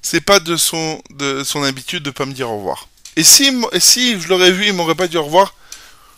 c'est 0.00 0.22
pas 0.22 0.40
de 0.40 0.56
son, 0.56 1.02
de 1.10 1.44
son 1.44 1.62
habitude 1.62 2.02
de 2.02 2.10
pas 2.10 2.24
me 2.24 2.32
dire 2.32 2.50
au 2.50 2.56
revoir. 2.56 2.88
Et 3.16 3.22
si, 3.22 3.54
et 3.72 3.80
si 3.80 4.18
je 4.18 4.28
l'aurais 4.28 4.50
vu, 4.50 4.68
il 4.68 4.72
m'aurait 4.72 4.94
pas 4.94 5.08
dit 5.08 5.18
au 5.18 5.24
revoir, 5.24 5.54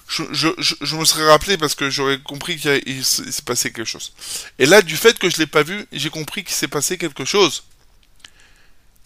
je, 0.08 0.22
je, 0.32 0.48
je, 0.58 0.96
me 0.96 1.04
serais 1.04 1.28
rappelé 1.28 1.58
parce 1.58 1.74
que 1.74 1.90
j'aurais 1.90 2.18
compris 2.18 2.56
qu'il 2.56 3.04
s'est 3.04 3.42
passé 3.44 3.72
quelque 3.72 3.88
chose. 3.88 4.12
Et 4.58 4.66
là, 4.66 4.82
du 4.82 4.96
fait 4.96 5.18
que 5.18 5.28
je 5.28 5.38
l'ai 5.38 5.46
pas 5.46 5.62
vu, 5.62 5.86
j'ai 5.92 6.10
compris 6.10 6.44
qu'il 6.44 6.54
s'est 6.54 6.68
passé 6.68 6.96
quelque 6.96 7.24
chose. 7.24 7.64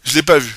Je 0.05 0.15
l'ai 0.15 0.23
pas 0.23 0.39
vu. 0.39 0.55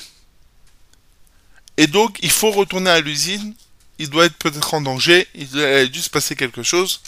Et 1.76 1.86
donc, 1.86 2.18
il 2.22 2.30
faut 2.30 2.50
retourner 2.50 2.90
à 2.90 3.00
l'usine. 3.00 3.54
Il 3.98 4.10
doit 4.10 4.26
être 4.26 4.36
peut-être 4.36 4.74
en 4.74 4.80
danger. 4.80 5.26
Il 5.34 5.60
a 5.60 5.86
dû 5.86 6.00
se 6.00 6.10
passer 6.10 6.36
quelque 6.36 6.62
chose. 6.62 7.00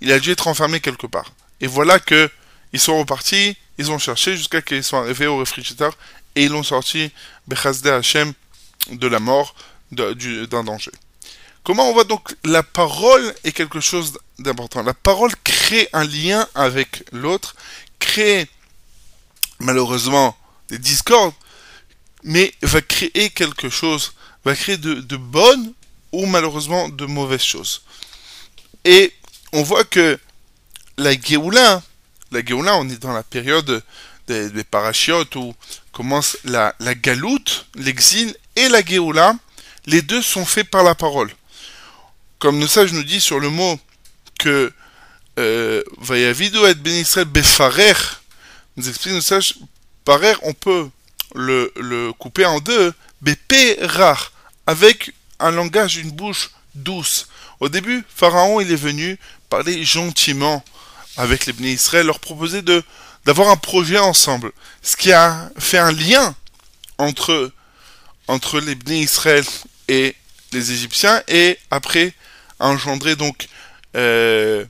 Il 0.00 0.12
a 0.12 0.18
dû 0.20 0.30
être 0.30 0.48
enfermé 0.48 0.80
quelque 0.80 1.06
part. 1.06 1.32
Et 1.60 1.66
voilà 1.66 1.98
que 1.98 2.30
ils 2.72 2.80
sont 2.80 2.98
repartis. 2.98 3.56
Ils 3.78 3.90
ont 3.90 3.98
cherché 3.98 4.36
jusqu'à 4.36 4.62
qu'ils 4.62 4.84
soient 4.84 5.00
arrivés 5.00 5.26
au 5.26 5.38
réfrigérateur 5.38 5.96
et 6.34 6.44
ils 6.44 6.50
l'ont 6.50 6.62
sorti 6.62 7.10
Bechazde 7.48 7.86
Hashem 7.86 8.32
de 8.90 9.06
la 9.06 9.18
mort 9.18 9.54
d'un 9.90 10.64
danger. 10.64 10.90
Comment 11.64 11.88
on 11.88 11.94
voit 11.94 12.04
donc 12.04 12.36
la 12.44 12.62
parole 12.62 13.34
est 13.42 13.52
quelque 13.52 13.80
chose 13.80 14.18
d'important. 14.38 14.82
La 14.82 14.92
parole 14.92 15.32
crée 15.44 15.88
un 15.94 16.04
lien 16.04 16.46
avec 16.54 17.04
l'autre, 17.10 17.56
crée 17.98 18.46
malheureusement 19.60 20.36
des 20.68 20.78
discordes, 20.78 21.32
mais 22.22 22.52
va 22.60 22.82
créer 22.82 23.30
quelque 23.30 23.70
chose, 23.70 24.12
va 24.44 24.54
créer 24.54 24.76
de, 24.76 25.16
bonnes 25.16 25.72
ou 26.12 26.26
malheureusement 26.26 26.90
de 26.90 27.06
mauvaises 27.06 27.42
choses. 27.42 27.80
Et 28.84 29.14
on 29.54 29.62
voit 29.62 29.84
que 29.84 30.18
la 30.98 31.18
Géoula, 31.18 31.82
la 32.30 32.40
on 32.50 32.88
est 32.90 33.00
dans 33.00 33.14
la 33.14 33.22
période 33.22 33.82
des, 34.26 34.64
parachiotes 34.64 35.34
où 35.36 35.54
commence 35.92 36.36
la, 36.44 36.74
la 36.78 36.94
galoute, 36.94 37.66
l'exil 37.74 38.36
et 38.54 38.68
la 38.68 38.84
Géoula, 38.84 39.34
les 39.86 40.02
deux 40.02 40.20
sont 40.20 40.44
faits 40.44 40.68
par 40.68 40.82
la 40.82 40.94
parole. 40.94 41.30
Comme 42.44 42.60
le 42.60 42.66
sage 42.66 42.92
nous 42.92 43.04
dit 43.04 43.22
sur 43.22 43.40
le 43.40 43.48
mot 43.48 43.80
que 44.38 44.70
euh, 45.38 45.82
Vayavido 45.96 46.66
et 46.66 46.74
Ben 46.74 47.02
befarer, 47.24 47.94
nous 48.76 48.86
explique 48.86 49.14
le 49.14 49.22
sage, 49.22 49.54
parer, 50.04 50.34
on 50.42 50.52
peut 50.52 50.90
le, 51.34 51.72
le 51.76 52.12
couper 52.12 52.44
en 52.44 52.60
deux, 52.60 52.92
beperar, 53.22 54.30
avec 54.66 55.14
un 55.40 55.52
langage, 55.52 55.96
une 55.96 56.10
bouche 56.10 56.50
douce. 56.74 57.28
Au 57.60 57.70
début, 57.70 58.04
Pharaon, 58.14 58.60
il 58.60 58.70
est 58.70 58.76
venu 58.76 59.18
parler 59.48 59.82
gentiment 59.82 60.62
avec 61.16 61.46
les 61.46 61.54
Israël, 61.72 62.04
leur 62.04 62.20
proposer 62.20 62.60
de 62.60 62.84
d'avoir 63.24 63.48
un 63.48 63.56
projet 63.56 63.98
ensemble. 63.98 64.52
Ce 64.82 64.98
qui 64.98 65.12
a 65.14 65.50
fait 65.58 65.78
un 65.78 65.92
lien 65.92 66.36
entre, 66.98 67.52
entre 68.28 68.60
les 68.60 68.76
Israël 69.00 69.46
et 69.88 70.14
les 70.52 70.72
Égyptiens, 70.72 71.22
et 71.26 71.58
après 71.70 72.12
engendré 72.58 73.16
donc 73.16 73.48
euh, 73.96 74.64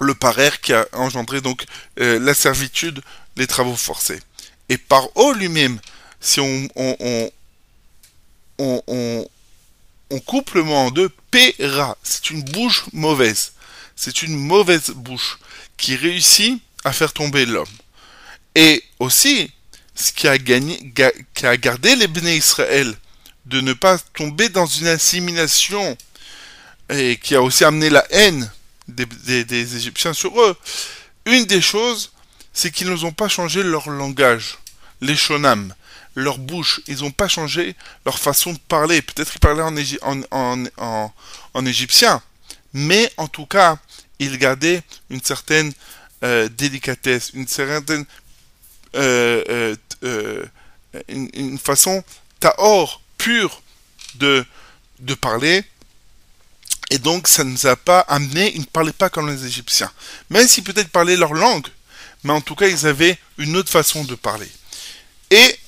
le 0.00 0.14
parer 0.14 0.50
qui 0.62 0.72
a 0.72 0.86
engendré 0.92 1.40
donc 1.40 1.64
euh, 2.00 2.18
la 2.18 2.34
servitude, 2.34 3.00
les 3.36 3.46
travaux 3.46 3.76
forcés. 3.76 4.20
Et 4.68 4.78
par 4.78 5.08
haut 5.16 5.32
lui-même, 5.32 5.78
si 6.20 6.40
on, 6.40 6.68
on, 6.76 7.30
on, 8.58 10.20
coupe 10.20 10.52
le 10.54 10.62
mot 10.64 10.74
en 10.74 10.90
deux, 10.90 11.10
pera, 11.30 11.96
c'est 12.02 12.30
une 12.30 12.42
bouche 12.42 12.84
mauvaise. 12.92 13.52
C'est 13.94 14.22
une 14.22 14.36
mauvaise 14.36 14.90
bouche 14.90 15.38
qui 15.76 15.94
réussit 15.94 16.60
à 16.84 16.92
faire 16.92 17.12
tomber 17.12 17.46
l'homme. 17.46 17.66
Et 18.54 18.82
aussi, 18.98 19.50
ce 19.94 20.12
qui 20.12 20.26
a, 20.26 20.36
gagné, 20.38 20.78
ga- 20.82 21.12
qui 21.34 21.46
a 21.46 21.56
gardé 21.56 21.94
les 21.96 22.06
Bnei 22.06 22.36
Israël 22.36 22.94
de 23.44 23.60
ne 23.60 23.72
pas 23.72 23.98
tomber 24.14 24.48
dans 24.48 24.66
une 24.66 24.88
assimilation 24.88 25.96
et 26.88 27.16
qui 27.16 27.34
a 27.34 27.42
aussi 27.42 27.64
amené 27.64 27.90
la 27.90 28.04
haine 28.10 28.50
des, 28.88 29.76
Égyptiens 29.76 30.12
sur 30.12 30.40
eux. 30.40 30.56
Une 31.26 31.44
des 31.44 31.60
choses, 31.60 32.12
c'est 32.52 32.70
qu'ils 32.70 32.88
n'ont 32.90 33.12
pas 33.12 33.28
changé 33.28 33.62
leur 33.62 33.88
langage, 33.90 34.58
les 35.00 35.16
shonam. 35.16 35.74
leur 36.14 36.38
bouche, 36.38 36.80
ils 36.86 37.00
n'ont 37.00 37.10
pas 37.10 37.28
changé 37.28 37.76
leur 38.06 38.18
façon 38.18 38.52
de 38.52 38.58
parler. 38.68 39.02
Peut-être 39.02 39.30
qu'ils 39.30 39.40
parlaient 39.40 39.62
en, 39.62 39.76
égy- 39.76 39.98
en, 40.02 40.22
en, 40.30 40.64
en, 40.78 41.12
en 41.54 41.66
égyptien, 41.66 42.22
mais 42.72 43.12
en 43.18 43.28
tout 43.28 43.46
cas, 43.46 43.78
ils 44.18 44.38
gardaient 44.38 44.82
une 45.10 45.22
certaine 45.22 45.72
euh, 46.24 46.48
délicatesse, 46.48 47.30
une 47.34 47.46
certaine 47.46 48.06
euh, 48.94 49.76
euh, 50.04 50.46
une, 51.08 51.28
une 51.34 51.58
façon 51.58 52.02
taor, 52.40 53.02
pure 53.18 53.60
de, 54.14 54.44
de 55.00 55.14
parler. 55.14 55.64
Et 56.90 56.98
donc, 56.98 57.26
ça 57.26 57.42
ne 57.42 57.50
nous 57.50 57.66
a 57.66 57.76
pas 57.76 58.00
amené, 58.00 58.52
ils 58.54 58.60
ne 58.60 58.66
parlaient 58.66 58.92
pas 58.92 59.10
comme 59.10 59.28
les 59.28 59.44
Égyptiens. 59.44 59.90
Même 60.30 60.46
s'ils 60.46 60.64
peut-être 60.64 60.90
parlaient 60.90 61.16
leur 61.16 61.34
langue, 61.34 61.66
mais 62.22 62.32
en 62.32 62.40
tout 62.40 62.54
cas, 62.54 62.68
ils 62.68 62.86
avaient 62.86 63.18
une 63.38 63.56
autre 63.56 63.70
façon 63.70 64.04
de 64.04 64.14
parler. 64.14 64.48
Et 65.30 65.58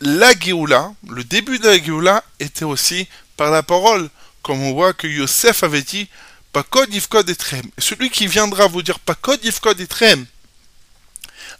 la 0.00 0.32
Géoula, 0.38 0.92
le 1.08 1.24
début 1.24 1.58
de 1.58 1.66
la 1.66 1.82
Géoula 1.82 2.22
était 2.38 2.64
aussi 2.64 3.08
par 3.36 3.50
la 3.50 3.62
parole, 3.62 4.08
comme 4.42 4.62
on 4.62 4.72
voit 4.72 4.92
que 4.92 5.08
Yosef 5.08 5.64
avait 5.64 5.82
dit, 5.82 6.08
Pakod 6.52 6.92
Yivkod 6.92 7.28
Etrem. 7.28 7.68
Celui 7.78 8.10
qui 8.10 8.26
viendra 8.26 8.68
vous 8.68 8.82
dire 8.82 9.00
Pakod 9.00 9.44
Yivkod 9.44 9.80
Etrem, 9.80 10.26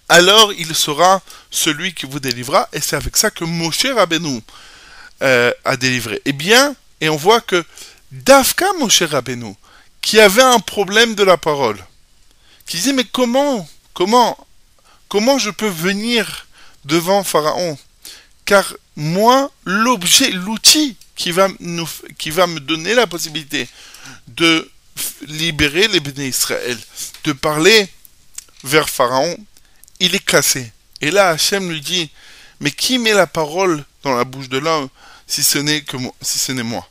alors 0.08 0.52
il 0.52 0.74
sera 0.74 1.20
celui 1.50 1.92
qui 1.92 2.06
vous 2.06 2.20
délivrera, 2.20 2.68
et 2.72 2.80
c'est 2.80 2.96
avec 2.96 3.16
ça 3.16 3.30
que 3.30 3.44
Moshe 3.44 3.86
Rabbeinu 3.86 4.40
euh, 5.22 5.52
a 5.64 5.76
délivré. 5.76 6.22
Eh 6.24 6.32
bien, 6.32 6.74
et 7.00 7.08
on 7.08 7.16
voit 7.16 7.40
que 7.40 7.64
Dafka 8.10 8.66
Moshe 8.78 9.02
Rabbeinu, 9.02 9.54
qui 10.00 10.18
avait 10.20 10.42
un 10.42 10.60
problème 10.60 11.14
de 11.14 11.22
la 11.22 11.36
parole, 11.36 11.78
qui 12.66 12.78
disait 12.78 12.92
mais 12.92 13.04
comment, 13.04 13.68
comment, 13.92 14.38
comment 15.08 15.38
je 15.38 15.50
peux 15.50 15.68
venir 15.68 16.46
devant 16.84 17.22
Pharaon? 17.22 17.78
Car 18.44 18.74
moi, 18.96 19.50
l'objet, 19.64 20.30
l'outil 20.30 20.96
qui 21.14 21.32
va, 21.32 21.48
nous, 21.60 21.88
qui 22.16 22.30
va 22.30 22.46
me 22.46 22.60
donner 22.60 22.94
la 22.94 23.06
possibilité 23.06 23.68
de 24.28 24.70
libérer 25.26 25.88
les 25.88 26.00
bénis 26.00 26.28
Israël, 26.28 26.78
de 27.24 27.32
parler 27.32 27.88
vers 28.64 28.88
Pharaon, 28.88 29.36
il 30.00 30.14
est 30.14 30.24
cassé. 30.24 30.72
Et 31.00 31.10
là, 31.10 31.30
Hachem 31.30 31.70
lui 31.70 31.80
dit, 31.80 32.10
mais 32.60 32.70
qui 32.70 32.98
met 32.98 33.12
la 33.12 33.26
parole 33.26 33.84
dans 34.02 34.16
la 34.16 34.24
bouche 34.24 34.48
de 34.48 34.58
l'homme 34.58 34.88
si 35.26 35.42
ce 35.42 35.58
n'est 35.58 35.82
que 35.82 35.96
si 36.22 36.38
ce 36.38 36.52
n'est 36.52 36.62
moi? 36.62 36.88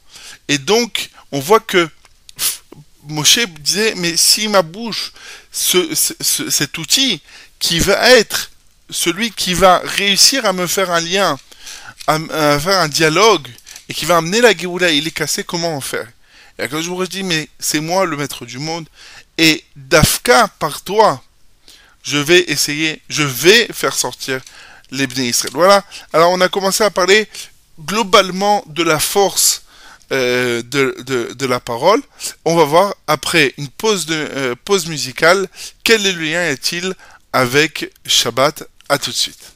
Et 0.47 0.57
donc, 0.57 1.09
on 1.31 1.39
voit 1.39 1.59
que 1.59 1.89
Moshe 3.07 3.39
disait, 3.59 3.93
mais 3.95 4.17
si 4.17 4.47
ma 4.47 4.61
bouche, 4.61 5.13
ce, 5.51 5.93
ce- 5.95 6.13
ce- 6.19 6.49
cet 6.49 6.77
outil 6.77 7.21
qui 7.59 7.79
va 7.79 8.09
être 8.11 8.51
celui 8.89 9.31
qui 9.31 9.53
va 9.53 9.79
réussir 9.83 10.45
à 10.45 10.53
me 10.53 10.67
faire 10.67 10.91
un 10.91 11.01
lien, 11.01 11.37
à, 12.07 12.19
faire 12.59 12.79
un 12.79 12.87
dialogue, 12.87 13.47
et 13.89 13.93
qui 13.93 14.05
va 14.05 14.17
amener 14.17 14.41
la 14.41 14.55
Géoula, 14.55 14.91
il 14.91 15.07
est 15.07 15.11
cassé, 15.11 15.43
comment 15.43 15.75
en 15.75 15.81
faire? 15.81 16.07
Et 16.59 16.67
quand 16.67 16.81
je 16.81 16.89
vous 16.89 17.05
dis, 17.05 17.23
mais 17.23 17.47
c'est 17.59 17.79
moi 17.79 18.05
le 18.05 18.17
maître 18.17 18.45
du 18.45 18.59
monde, 18.59 18.87
et 19.37 19.63
Dafka, 19.75 20.47
par 20.59 20.81
toi, 20.81 21.21
je 22.03 22.17
vais 22.17 22.39
essayer, 22.49 23.01
je 23.09 23.23
vais 23.23 23.67
faire 23.73 23.93
sortir 23.93 24.41
les 24.91 25.03
Israël. 25.03 25.51
Voilà. 25.53 25.83
Alors 26.13 26.31
on 26.31 26.39
a 26.41 26.47
commencé 26.49 26.83
à 26.83 26.89
parler 26.89 27.27
globalement 27.79 28.63
de 28.67 28.83
la 28.83 28.99
force 28.99 29.63
euh, 30.11 30.61
de, 30.61 30.95
de, 31.33 31.45
la 31.45 31.59
parole. 31.59 32.01
On 32.45 32.55
va 32.55 32.63
voir 32.63 32.95
après 33.07 33.53
une 33.57 33.67
pause, 33.67 34.05
de, 34.05 34.15
euh, 34.15 34.55
pause 34.63 34.87
musicale 34.87 35.47
quel 35.83 36.05
est 36.05 36.13
le 36.13 36.21
lien 36.21 36.43
est-il 36.49 36.93
avec 37.33 37.91
Shabbat? 38.05 38.67
À 38.89 38.97
tout 38.97 39.11
de 39.11 39.15
suite. 39.15 39.53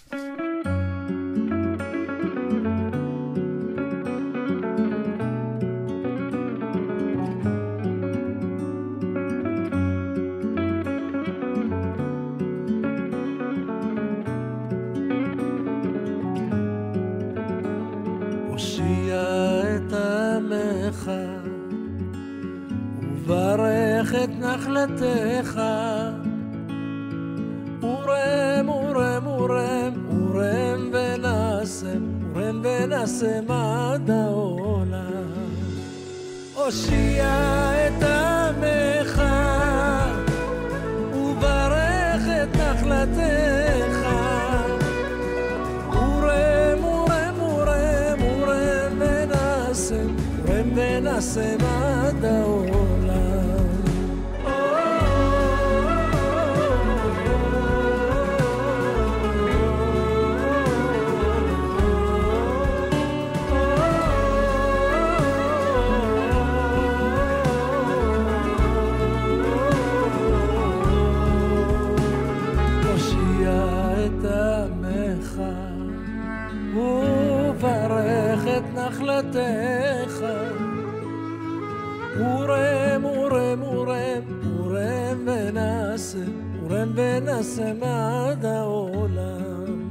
פורם, 82.18 83.04
אורם, 83.04 83.62
אורם, 83.62 84.22
פורם 84.44 85.28
ונעשה, 85.28 86.18
פורם 86.60 86.92
ונעשה 86.96 87.74
מעד 87.80 88.46
העולם. 88.46 89.90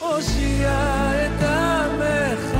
הושיע 0.00 0.70
את 1.26 1.42
עמך, 1.42 2.58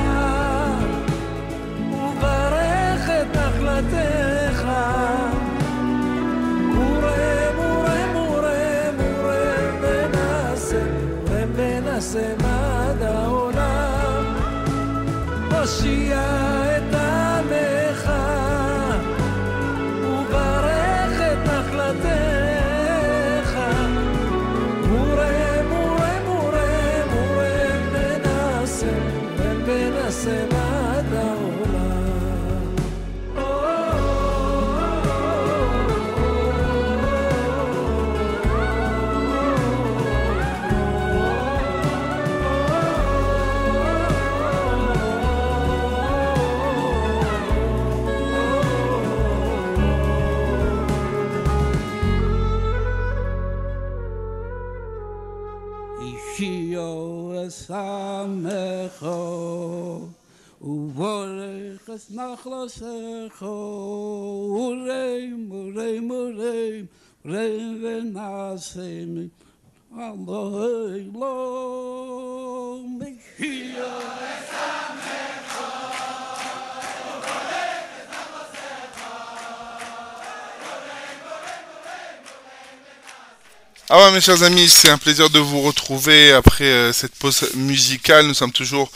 וברך 1.91 3.09
את 3.09 3.37
נחלתך. 3.37 4.67
פורם, 6.75 7.57
אורם, 7.57 8.15
אורם, 8.15 8.95
פורם 8.97 9.75
ונעשה, 9.81 10.81
פורם 11.25 11.49
ונעשה 11.55 12.33
מעד 12.41 13.01
העולם. 13.01 14.35
הושיע 15.51 16.46
das 61.97 62.09
nachlos 62.11 62.77
khorei 63.39 65.33
morei 65.49 65.99
morei 65.99 66.87
rein 67.25 67.81
wenn 67.81 68.13
nasem 68.13 69.31
allah 69.97 70.93
lo 71.19 72.56
Ah 83.89 83.99
ouais, 83.99 84.11
mes 84.11 84.19
chers 84.19 84.43
amis, 84.43 84.67
c'est 84.67 84.89
un 84.89 84.97
plaisir 84.97 85.29
de 85.29 85.39
vous 85.39 85.61
retrouver 85.61 86.33
après 86.33 86.65
euh, 86.65 86.91
cette 86.91 87.15
pause 87.15 87.49
musicale. 87.55 88.27
Nous 88.27 88.33
sommes 88.33 88.51
toujours, 88.51 88.91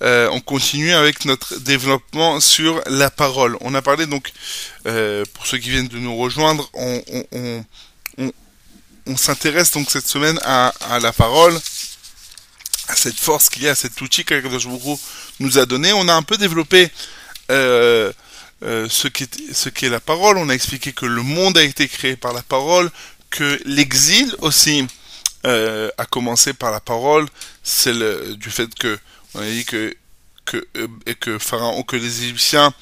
euh, 0.00 0.28
on 0.30 0.38
continue 0.40 0.92
avec 0.92 1.24
notre 1.24 1.58
développement 1.58 2.38
sur 2.38 2.80
la 2.86 3.10
parole. 3.10 3.56
On 3.62 3.74
a 3.74 3.82
parlé 3.82 4.06
donc, 4.06 4.30
euh, 4.86 5.24
pour 5.34 5.44
ceux 5.44 5.58
qui 5.58 5.70
viennent 5.70 5.88
de 5.88 5.98
nous 5.98 6.16
rejoindre, 6.16 6.70
on, 6.72 7.64
s'intéresse 9.16 9.72
donc 9.72 9.90
cette 9.90 10.06
semaine 10.06 10.38
à, 10.44 10.72
la 11.02 11.12
parole, 11.12 11.58
à 12.86 12.94
cette 12.94 13.18
force 13.18 13.48
qu'il 13.48 13.64
y 13.64 13.68
a, 13.68 13.72
à 13.72 13.74
cet 13.74 14.00
outil 14.00 14.24
qu'Akadosh 14.24 14.68
nous 15.40 15.58
a 15.58 15.66
donné. 15.66 15.92
On 15.92 16.06
a 16.06 16.14
un 16.14 16.22
peu 16.22 16.36
développé 16.36 16.92
euh, 18.62 18.88
ce 18.88 19.08
qu'est 19.68 19.88
la 19.88 20.00
parole. 20.00 20.36
On 20.38 20.48
a 20.48 20.54
expliqué 20.54 20.92
que 20.92 21.06
le 21.06 21.22
monde 21.22 21.56
a 21.58 21.62
été 21.62 21.88
créé 21.88 22.16
par 22.16 22.32
la 22.32 22.42
parole, 22.42 22.90
que 23.30 23.60
l'exil 23.64 24.34
aussi 24.40 24.86
euh, 25.46 25.90
a 25.98 26.06
commencé 26.06 26.52
par 26.52 26.70
la 26.70 26.80
parole, 26.80 27.26
c'est 27.62 27.94
du 28.36 28.50
fait 28.50 28.74
que 28.74 28.98
on 29.34 29.40
a 29.40 29.46
dit 29.46 29.64
que 29.64 29.94
que 30.44 30.66
euh, 30.76 31.82
que 31.84 31.96
les 31.96 32.24
Égyptiens 32.24 32.72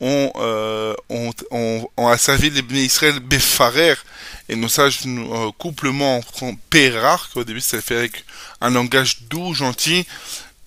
ont 0.00 0.32
euh, 0.36 0.94
ont, 1.08 1.32
ont, 1.50 2.08
asservi 2.08 2.50
les 2.50 2.62
bénis 2.62 2.84
Israël 2.84 3.18
befarer 3.20 3.94
et 4.48 4.56
nos 4.56 4.68
sages 4.68 5.04
nous 5.06 5.32
euh, 5.34 5.50
couplement 5.56 6.20
en 6.40 6.54
pérar 6.70 7.30
qu'au 7.30 7.44
début 7.44 7.60
ça 7.60 7.80
fait 7.80 7.96
avec 7.96 8.24
un 8.60 8.70
langage 8.70 9.22
doux 9.22 9.54
gentil. 9.54 10.06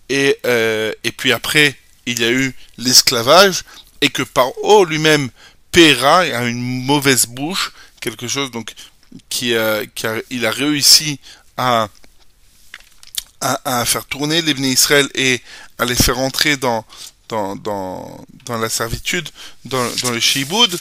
Et 0.10 0.38
euh, 0.46 0.92
et 1.04 1.12
puis 1.12 1.32
après 1.32 1.76
il 2.06 2.20
y 2.20 2.24
a 2.24 2.32
eu 2.32 2.56
l'esclavage 2.78 3.64
et 4.02 4.10
que 4.10 4.24
par 4.24 4.48
lui-même 4.88 5.30
Péra 5.72 6.20
a 6.20 6.46
une 6.46 6.84
mauvaise 6.86 7.28
bouche 7.28 7.72
quelque 8.02 8.28
chose 8.28 8.50
donc 8.50 8.74
qui, 9.30 9.56
a, 9.56 9.86
qui 9.86 10.08
a, 10.08 10.16
il 10.30 10.46
a 10.46 10.52
réussi 10.52 11.20
à, 11.58 11.90
à, 13.42 13.86
faire 13.86 14.06
tourner 14.06 14.42
les 14.42 14.54
Israël 14.54 15.10
et 15.16 15.42
à 15.78 15.86
les 15.86 15.96
faire 15.96 16.20
entrer 16.20 16.58
dans, 16.58 16.86
dans, 17.30 17.56
dans, 17.56 18.58
la 18.58 18.70
servitude, 18.70 19.30
dans, 19.66 19.90
dans 20.04 20.12
le 20.12 20.20
Shiboud. 20.20 20.78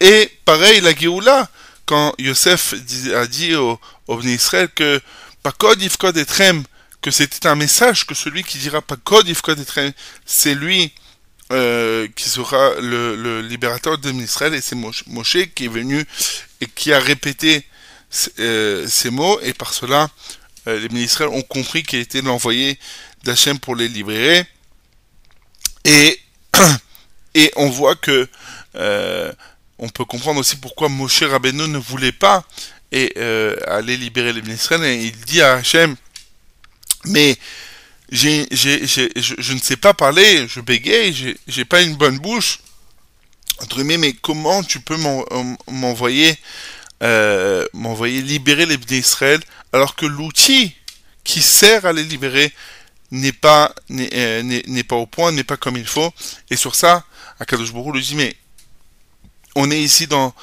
Et 0.00 0.30
pareil, 0.44 0.80
la 0.80 0.94
Géoula, 0.94 1.48
quand 1.86 2.14
Yosef 2.18 2.74
a 3.14 3.26
dit 3.26 3.54
au, 3.54 3.78
au 4.06 4.16
Bnei 4.16 4.34
Israël 4.34 4.68
que 4.74 5.00
Pakod 5.42 5.80
Yifkod 5.82 6.16
Etrem, 6.16 6.64
que 7.02 7.10
c'était 7.10 7.46
un 7.46 7.54
message 7.54 8.06
que 8.06 8.14
celui 8.14 8.44
qui 8.44 8.58
dira 8.58 8.82
Pakod 8.82 9.26
Yifkod 9.26 9.58
Etrem, 9.58 9.92
c'est 10.24 10.54
lui 10.54 10.92
euh, 11.52 12.06
qui 12.14 12.28
sera 12.28 12.74
le, 12.80 13.16
le 13.16 13.42
libérateur 13.42 13.98
de 13.98 14.12
Israël 14.12 14.54
et 14.54 14.60
c'est 14.60 14.76
Moshe 14.76 15.38
qui 15.54 15.64
est 15.64 15.68
venu 15.68 16.06
et 16.60 16.66
qui 16.66 16.92
a 16.92 16.98
répété 17.00 17.64
c- 18.10 18.30
euh, 18.38 18.86
ces 18.88 19.10
mots. 19.10 19.40
Et 19.42 19.52
par 19.54 19.72
cela 19.74 20.08
euh, 20.66 20.78
les 20.80 20.88
ministres 20.88 21.26
ont 21.26 21.42
compris 21.42 21.82
qu'il 21.82 21.98
était 22.00 22.22
l'envoyé 22.22 22.78
d'Hachem 23.24 23.58
pour 23.58 23.76
les 23.76 23.88
libérer. 23.88 24.46
Et 25.84 26.20
et 27.34 27.52
on 27.56 27.70
voit 27.70 27.96
que 27.96 28.28
euh, 28.76 29.32
on 29.78 29.88
peut 29.88 30.04
comprendre 30.04 30.40
aussi 30.40 30.56
pourquoi 30.56 30.88
Moshe 30.88 31.22
Rabbeinu 31.22 31.68
ne 31.68 31.78
voulait 31.78 32.12
pas 32.12 32.44
et 32.92 33.16
aller 33.68 33.96
libérer 33.96 34.32
les 34.32 34.42
ministres 34.42 34.82
et 34.82 35.04
il 35.04 35.16
dit 35.20 35.40
à 35.40 35.54
Hachem 35.54 35.94
mais 37.04 37.36
j'ai, 38.10 38.46
j'ai, 38.50 38.86
je, 38.86 39.04
je 39.38 39.52
ne 39.52 39.58
sais 39.58 39.76
pas 39.76 39.94
parler, 39.94 40.46
je 40.48 40.60
bégaye, 40.60 41.36
j'ai 41.46 41.64
pas 41.64 41.82
une 41.82 41.94
bonne 41.94 42.18
bouche. 42.18 42.58
Guillemets, 43.68 43.98
mais 43.98 44.12
comment 44.12 44.62
tu 44.62 44.80
peux 44.80 44.96
euh, 44.96 45.44
m'envoyer, 45.70 46.36
euh, 47.02 47.66
m'envoyer 47.72 48.22
libérer 48.22 48.66
les 48.66 48.76
Bnei 48.76 48.98
Israël 48.98 49.40
alors 49.72 49.94
que 49.94 50.06
l'outil 50.06 50.74
qui 51.24 51.42
sert 51.42 51.86
à 51.86 51.92
les 51.92 52.02
libérer 52.02 52.52
n'est 53.10 53.32
pas, 53.32 53.74
n'est, 53.88 54.10
euh, 54.14 54.82
pas 54.88 54.96
au 54.96 55.06
point, 55.06 55.32
n'est 55.32 55.44
pas 55.44 55.56
comme 55.56 55.76
il 55.76 55.86
faut. 55.86 56.12
Et 56.50 56.56
sur 56.56 56.74
ça, 56.74 57.04
Akadosh 57.38 57.70
Hu 57.70 57.92
lui 57.92 58.02
dit, 58.02 58.14
mais 58.14 58.34
on 59.54 59.70
est 59.70 59.80
ici 59.80 60.06
dans, 60.06 60.34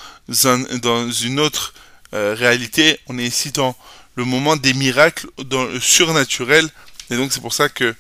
un, 0.45 0.59
dans 0.77 1.11
une 1.11 1.39
autre 1.39 1.73
réalité, 2.11 2.99
on 3.07 3.17
est 3.19 3.25
ici 3.25 3.51
dans 3.51 3.75
le 4.15 4.25
moment 4.25 4.55
des 4.55 4.73
miracles, 4.73 5.27
dans 5.45 5.65
le 5.65 5.79
surnaturel, 5.79 6.67
et 7.09 7.15
donc 7.15 7.31
c'est 7.31 7.41
pour 7.41 7.53
ça 7.53 7.69
que, 7.69 7.95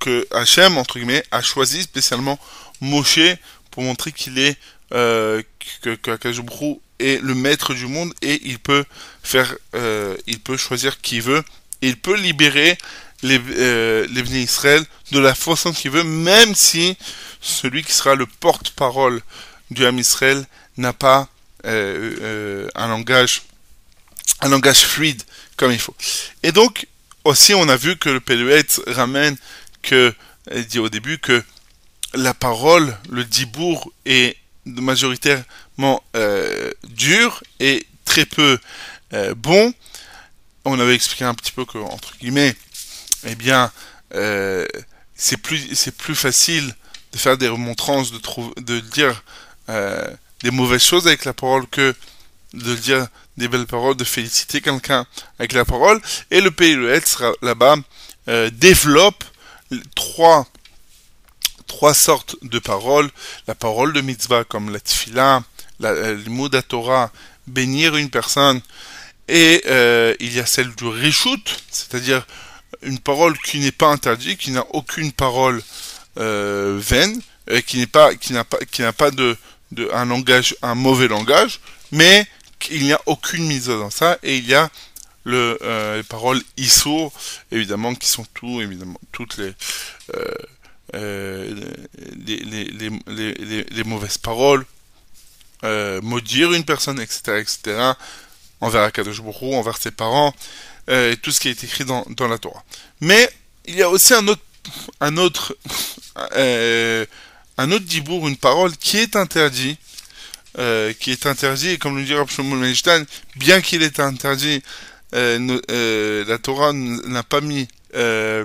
que 0.00 0.26
Hachem, 0.32 0.76
entre 0.76 0.98
guillemets, 0.98 1.24
a 1.30 1.42
choisi 1.42 1.82
spécialement 1.82 2.38
Moshe 2.80 3.20
pour 3.74 3.82
montrer 3.82 4.12
qu'il 4.12 4.38
est, 4.38 4.56
euh, 4.92 5.42
que, 5.82 5.98
est 7.00 7.20
le 7.20 7.34
maître 7.34 7.74
du 7.74 7.88
monde 7.88 8.14
et 8.22 8.40
il 8.44 8.60
peut 8.60 8.84
faire, 9.24 9.52
euh, 9.74 10.16
il 10.28 10.38
peut 10.38 10.56
choisir 10.56 11.00
qui 11.00 11.18
veut, 11.18 11.42
et 11.82 11.88
il 11.88 11.96
peut 11.96 12.14
libérer 12.16 12.78
les, 13.24 13.40
euh, 13.56 14.06
les 14.12 14.38
Israël 14.38 14.84
de 15.10 15.18
la 15.18 15.34
façon 15.34 15.72
qu'il 15.72 15.90
veut, 15.90 16.04
même 16.04 16.54
si 16.54 16.96
celui 17.40 17.82
qui 17.82 17.92
sera 17.92 18.14
le 18.14 18.26
porte-parole 18.26 19.20
du 19.72 19.84
Ham 19.84 19.98
Israël 19.98 20.46
n'a 20.76 20.92
pas 20.92 21.28
euh, 21.66 22.14
euh, 22.20 22.68
un 22.76 22.86
langage 22.86 23.42
un 24.40 24.50
langage 24.50 24.82
fluide 24.82 25.22
comme 25.56 25.72
il 25.72 25.80
faut. 25.80 25.96
Et 26.44 26.52
donc, 26.52 26.86
aussi, 27.24 27.54
on 27.54 27.68
a 27.68 27.76
vu 27.76 27.96
que 27.96 28.08
le 28.08 28.20
Péluet 28.20 28.66
ramène 28.86 29.36
que, 29.82 30.14
dit 30.68 30.78
au 30.78 30.88
début 30.88 31.18
que 31.18 31.42
la 32.14 32.34
parole, 32.34 32.96
le 33.10 33.24
dibour 33.24 33.92
est 34.04 34.36
majoritairement 34.66 36.02
euh, 36.16 36.70
dur 36.88 37.42
et 37.60 37.86
très 38.04 38.26
peu 38.26 38.58
euh, 39.12 39.34
bon. 39.34 39.72
On 40.64 40.80
avait 40.80 40.94
expliqué 40.94 41.24
un 41.24 41.34
petit 41.34 41.52
peu 41.52 41.64
que, 41.64 41.78
entre 41.78 42.16
guillemets, 42.18 42.54
eh 43.26 43.34
bien, 43.34 43.70
euh, 44.14 44.66
c'est 45.14 45.36
plus, 45.36 45.74
c'est 45.74 45.94
plus 45.94 46.14
facile 46.14 46.74
de 47.12 47.18
faire 47.18 47.36
des 47.36 47.48
remontrances, 47.48 48.12
de, 48.12 48.80
dire 48.80 49.22
des 50.42 50.50
mauvaises 50.50 50.82
choses 50.82 51.06
avec 51.06 51.24
la 51.24 51.34
parole 51.34 51.66
que 51.66 51.94
de 52.54 52.74
dire 52.76 53.06
des 53.36 53.48
belles 53.48 53.66
paroles, 53.66 53.96
de 53.96 54.04
féliciter 54.04 54.60
quelqu'un 54.60 55.06
avec 55.38 55.52
la 55.52 55.64
parole. 55.64 56.00
Et 56.30 56.40
le 56.40 56.50
sera 57.04 57.32
là-bas 57.42 57.76
développe 58.52 59.22
trois 59.94 60.46
trois 61.74 61.94
sortes 61.94 62.36
de 62.42 62.60
paroles. 62.60 63.10
La 63.48 63.56
parole 63.56 63.92
de 63.92 64.00
mitzvah 64.00 64.44
comme 64.44 64.72
la 64.72 64.78
tfila, 64.78 65.42
la, 65.80 65.88
euh, 65.88 66.16
le 66.24 66.30
mot 66.30 66.48
Torah, 66.48 67.10
bénir 67.48 67.96
une 67.96 68.10
personne. 68.10 68.60
Et 69.26 69.62
euh, 69.66 70.14
il 70.20 70.32
y 70.32 70.38
a 70.38 70.46
celle 70.46 70.72
du 70.76 70.86
rishut, 70.86 71.44
c'est-à-dire 71.70 72.24
une 72.82 73.00
parole 73.00 73.36
qui 73.38 73.58
n'est 73.58 73.72
pas 73.72 73.88
interdite, 73.88 74.38
qui 74.38 74.52
n'a 74.52 74.64
aucune 74.70 75.10
parole 75.10 75.60
euh, 76.18 76.78
vaine, 76.80 77.20
qui 77.66 77.78
n'est 77.78 77.88
pas, 77.88 78.14
qui 78.14 78.32
n'a 78.32 78.44
pas, 78.44 78.58
qui 78.70 78.82
n'a 78.82 78.92
pas 78.92 79.10
de, 79.10 79.36
de 79.72 79.90
un 79.92 80.04
langage, 80.04 80.54
un 80.62 80.76
mauvais 80.76 81.08
langage, 81.08 81.60
mais 81.90 82.26
il 82.70 82.84
n'y 82.84 82.92
a 82.92 83.00
aucune 83.06 83.46
mise 83.46 83.66
dans 83.66 83.90
ça, 83.90 84.18
et 84.22 84.36
il 84.36 84.46
y 84.46 84.54
a 84.54 84.70
le, 85.24 85.58
les 85.96 86.02
paroles 86.02 86.42
issour, 86.56 87.12
évidemment, 87.50 87.94
qui 87.94 88.08
sont 88.08 88.26
tout, 88.34 88.60
évidemment, 88.60 89.00
toutes 89.12 89.38
les, 89.38 89.52
euh, 90.94 91.54
les, 92.26 93.84
mauvaises 93.84 94.18
paroles, 94.18 94.64
euh, 95.64 96.00
maudire 96.02 96.52
une 96.52 96.64
personne, 96.64 97.00
etc., 97.00 97.38
etc., 97.40 97.92
envers 98.60 98.82
Akadosh 98.82 99.18
Hu, 99.18 99.54
envers 99.54 99.76
ses 99.76 99.90
parents, 99.90 100.34
euh, 100.88 101.16
tout 101.20 101.32
ce 101.32 101.40
qui 101.40 101.48
est 101.48 101.64
écrit 101.64 101.84
dans, 101.84 102.04
la 102.28 102.38
Torah. 102.38 102.64
Mais 103.00 103.28
il 103.66 103.74
y 103.74 103.82
a 103.82 103.90
aussi 103.90 104.14
un 104.14 104.26
autre, 104.28 104.42
un 105.00 105.16
autre, 105.16 105.56
un 107.58 107.72
autre 107.72 107.84
dibour, 107.84 108.28
une 108.28 108.36
parole 108.36 108.76
qui 108.76 108.98
est 108.98 109.16
interdit, 109.16 109.76
qui 111.00 111.10
est 111.10 111.26
interdit, 111.26 111.70
et 111.70 111.78
comme 111.78 111.98
le 111.98 112.04
dit 112.04 112.14
Rav 112.14 112.28
Meinstein, 112.38 113.04
bien 113.36 113.60
qu'il 113.60 113.82
est 113.82 114.00
interdit, 114.00 114.62
la 115.12 116.38
Torah 116.38 116.72
n'a 116.72 117.22
pas 117.22 117.40
mis 117.40 117.68
euh, 117.94 118.44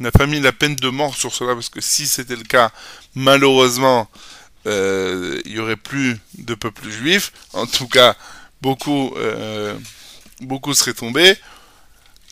n'a 0.00 0.10
pas 0.10 0.26
mis 0.26 0.40
la 0.40 0.52
peine 0.52 0.76
de 0.76 0.88
mort 0.88 1.14
sur 1.14 1.34
cela 1.34 1.54
parce 1.54 1.68
que 1.68 1.80
si 1.80 2.06
c'était 2.06 2.36
le 2.36 2.44
cas, 2.44 2.70
malheureusement, 3.14 4.08
euh, 4.66 5.40
il 5.44 5.52
y 5.52 5.58
aurait 5.58 5.76
plus 5.76 6.18
de 6.38 6.54
peuple 6.54 6.88
juif. 6.90 7.32
En 7.52 7.66
tout 7.66 7.88
cas, 7.88 8.16
beaucoup 8.60 9.12
euh, 9.16 9.76
beaucoup 10.40 10.74
seraient 10.74 10.94
tombés. 10.94 11.36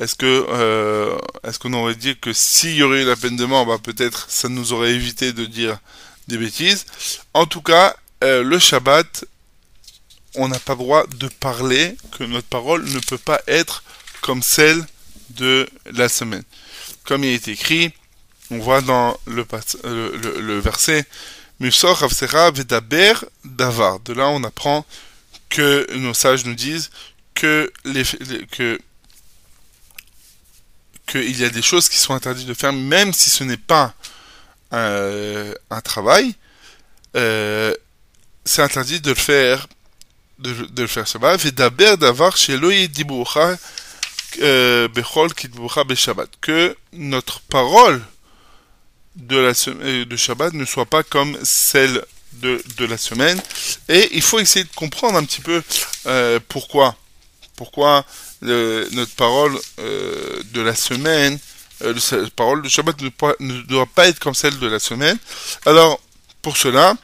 Est-ce 0.01 0.17
que 0.17 0.47
euh, 0.49 1.17
est-ce 1.45 1.59
qu'on 1.59 1.73
aurait 1.73 1.95
dit 1.95 2.17
que 2.17 2.33
s'il 2.33 2.75
y 2.75 2.83
aurait 2.83 3.03
eu 3.03 3.07
la 3.07 3.17
peine 3.17 3.37
de 3.37 3.45
mort, 3.45 3.67
bah 3.67 3.79
peut-être 3.83 4.27
ça 4.29 4.49
nous 4.49 4.73
aurait 4.73 4.93
évité 4.93 5.33
de 5.33 5.45
dire 5.45 5.79
des 6.27 6.37
bêtises. 6.37 6.87
En 7.33 7.47
tout 7.47 7.63
cas, 7.63 7.95
euh, 8.25 8.43
le 8.43 8.59
Shabbat, 8.59 9.25
on 10.35 10.49
n'a 10.49 10.59
pas 10.59 10.75
droit 10.75 11.07
de 11.07 11.29
parler, 11.29 11.97
que 12.19 12.25
notre 12.25 12.49
parole 12.49 12.85
ne 12.85 12.99
peut 12.99 13.19
pas 13.19 13.41
être 13.47 13.85
comme 14.21 14.43
celle 14.43 14.85
de 15.31 15.69
la 15.93 16.09
semaine. 16.09 16.45
Comme 17.05 17.25
il 17.25 17.31
est 17.31 17.49
écrit, 17.49 17.93
on 18.51 18.59
voit 18.59 18.81
dans 18.83 19.17
le, 19.27 19.47
le, 19.85 20.17
le- 20.17 20.41
le 20.41 20.59
verset 20.59 21.07
Musor 21.61 22.07
Vedaber 22.09 23.15
Davar. 23.45 24.01
De 24.01 24.13
là, 24.13 24.29
on 24.29 24.43
apprend 24.45 24.85
que 25.49 25.87
nos 25.95 26.15
sages 26.15 26.45
nous 26.45 26.55
disent 26.55 26.91
que 27.35 27.73
qu'il 31.07 31.39
y 31.39 31.45
a 31.45 31.51
des 31.51 31.63
choses 31.63 31.89
qui 31.89 31.99
sont 31.99 32.15
interdites 32.15 32.47
de 32.47 32.55
faire, 32.55 32.73
même 32.73 33.13
si 33.13 33.31
ce 33.31 33.45
n'est 33.45 33.57
pas 33.59 33.95
euh, 34.73 35.55
un 35.71 35.81
travail, 35.81 36.35
euh, 37.17 37.75
c'est 38.45 38.63
interdit 38.63 39.01
de 39.01 39.11
le 39.11 39.15
faire, 39.15 39.67
de, 40.39 40.53
de 40.53 40.83
le 40.83 40.89
faire 40.89 41.05
davar 41.05 41.37
bechol 41.39 42.71
kitbucha 42.89 43.05
beshabbat. 43.05 43.59
Que 46.41 46.77
notre 46.93 47.41
parole 47.41 48.03
de 49.17 49.37
la 49.37 49.53
euh, 49.69 50.05
de 50.05 50.17
Shabbat 50.17 50.55
ne 50.55 50.65
soit 50.65 50.87
pas 50.87 51.03
comme 51.03 51.39
celle 51.43 52.05
de, 52.35 52.63
de 52.77 52.85
la 52.85 52.99
semaine. 52.99 53.41
Et 53.89 54.09
il 54.13 54.23
faut 54.23 54.41
essayer 54.41 54.65
de 54.65 54.75
comprendre 54.75 55.17
un 55.19 55.25
petit 55.25 55.41
peu 55.41 55.63
euh, 56.07 56.41
pourquoi. 56.49 56.97
Pourquoi 57.57 58.05
notre 58.45 59.15
parole 59.15 59.59
euh, 59.79 60.43
de 60.53 60.61
la 60.61 60.75
semaine, 60.75 61.39
euh, 61.83 61.95
la 62.13 62.31
parole 62.37 62.63
de 62.63 62.69
Shabbat 62.69 62.97
ne, 63.41 63.63
doit 63.63 63.87
pas 63.87 64.09
être 64.09 64.19
comme 64.19 64.35
celle 64.35 64.59
de 64.59 64.67
la 64.67 64.79
semaine. 64.79 65.17
Alors, 65.67 66.01
pour 66.43 66.57
cela, 66.57 66.95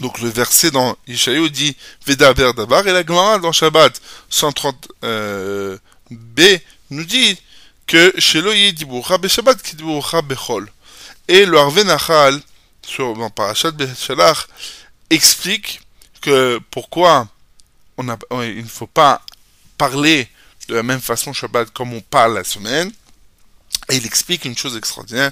donc 0.00 0.20
le 0.20 0.28
verset 0.28 0.70
dans 0.70 0.96
Ishaïo 1.06 1.48
dit 1.48 1.76
Vedaber 2.06 2.52
Dabar 2.56 2.86
et 2.86 2.92
la 2.92 3.06
Gemara 3.06 3.38
dans 3.38 3.52
Shabbat 3.52 4.00
130 4.28 4.88
euh, 5.04 5.78
B 6.14 6.40
nous 6.90 7.04
dit 7.04 7.38
que. 7.86 8.14
Et 11.26 11.46
le 11.46 11.58
Harve 11.58 11.82
Nachal 11.84 12.40
sur 12.86 13.14
dans 13.14 13.30
Parashat 13.30 13.70
Beshalach 13.70 14.46
explique 15.10 15.80
que 16.20 16.60
pourquoi 16.70 17.28
on 17.96 18.08
a, 18.08 18.18
il 18.44 18.62
ne 18.62 18.68
faut 18.68 18.86
pas 18.86 19.22
parler 19.78 20.28
de 20.68 20.74
la 20.74 20.82
même 20.82 21.00
façon 21.00 21.32
Shabbat 21.32 21.70
comme 21.70 21.92
on 21.92 22.00
parle 22.00 22.34
la 22.34 22.44
semaine. 22.44 22.92
Et 23.90 23.96
il 23.96 24.06
explique 24.06 24.44
une 24.44 24.56
chose 24.56 24.76
extraordinaire. 24.76 25.30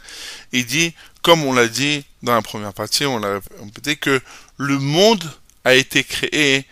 Il 0.52 0.66
dit, 0.66 0.94
comme 1.22 1.42
on 1.44 1.52
l'a 1.52 1.68
dit 1.68 2.04
dans 2.22 2.34
la 2.34 2.42
première 2.42 2.74
partie, 2.74 3.06
on 3.06 3.18
l'a 3.18 3.40
répété, 3.60 3.96
que 3.96 4.20
le 4.58 4.78
monde 4.78 5.24
a 5.64 5.74
été 5.74 6.04
créé 6.04 6.66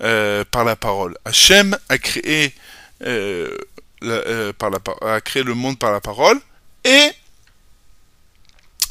euh, 0.00 0.44
par 0.50 0.64
la 0.64 0.76
parole. 0.76 1.16
Hachem 1.24 1.76
a 1.88 1.98
créé, 1.98 2.52
euh, 3.02 3.56
euh, 4.02 4.52
a 5.02 5.20
créé 5.20 5.42
le 5.42 5.54
monde 5.54 5.78
par 5.78 5.92
la 5.92 6.00
parole 6.00 6.40
et, 6.84 7.10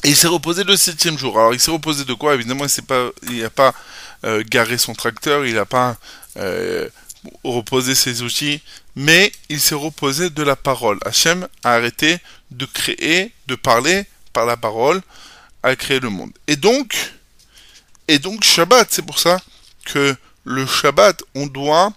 il 0.04 0.16
s'est 0.16 0.28
reposé 0.28 0.64
le 0.64 0.76
septième 0.76 1.18
jour. 1.18 1.38
Alors 1.38 1.52
il 1.52 1.60
s'est 1.60 1.70
reposé 1.70 2.04
de 2.04 2.14
quoi? 2.14 2.34
Évidemment, 2.34 2.64
il 2.64 2.70
s'est 2.70 2.80
pas, 2.80 3.10
il 3.24 3.42
n'a 3.42 3.50
pas 3.50 3.74
euh, 4.24 4.42
garé 4.48 4.78
son 4.78 4.94
tracteur, 4.94 5.44
il 5.44 5.54
n'a 5.54 5.66
pas 5.66 5.96
reposé 7.44 7.94
ses 7.94 8.22
outils, 8.22 8.62
mais 8.96 9.30
il 9.50 9.60
s'est 9.60 9.74
reposé 9.74 10.30
de 10.30 10.42
la 10.42 10.56
parole. 10.56 10.98
Hachem 11.04 11.46
a 11.64 11.72
arrêté 11.74 12.18
de 12.50 12.64
créer, 12.64 13.32
de 13.46 13.56
parler 13.56 14.06
par 14.32 14.46
la 14.46 14.56
parole, 14.56 15.02
a 15.62 15.76
créé 15.76 16.00
le 16.00 16.08
monde. 16.08 16.32
Et 16.46 16.56
donc, 16.56 16.96
et 18.08 18.18
donc 18.18 18.42
Shabbat, 18.42 18.88
c'est 18.90 19.04
pour 19.04 19.18
ça 19.18 19.38
que 19.84 20.16
le 20.44 20.66
Shabbat, 20.66 21.22
on 21.34 21.46
doit, 21.46 21.92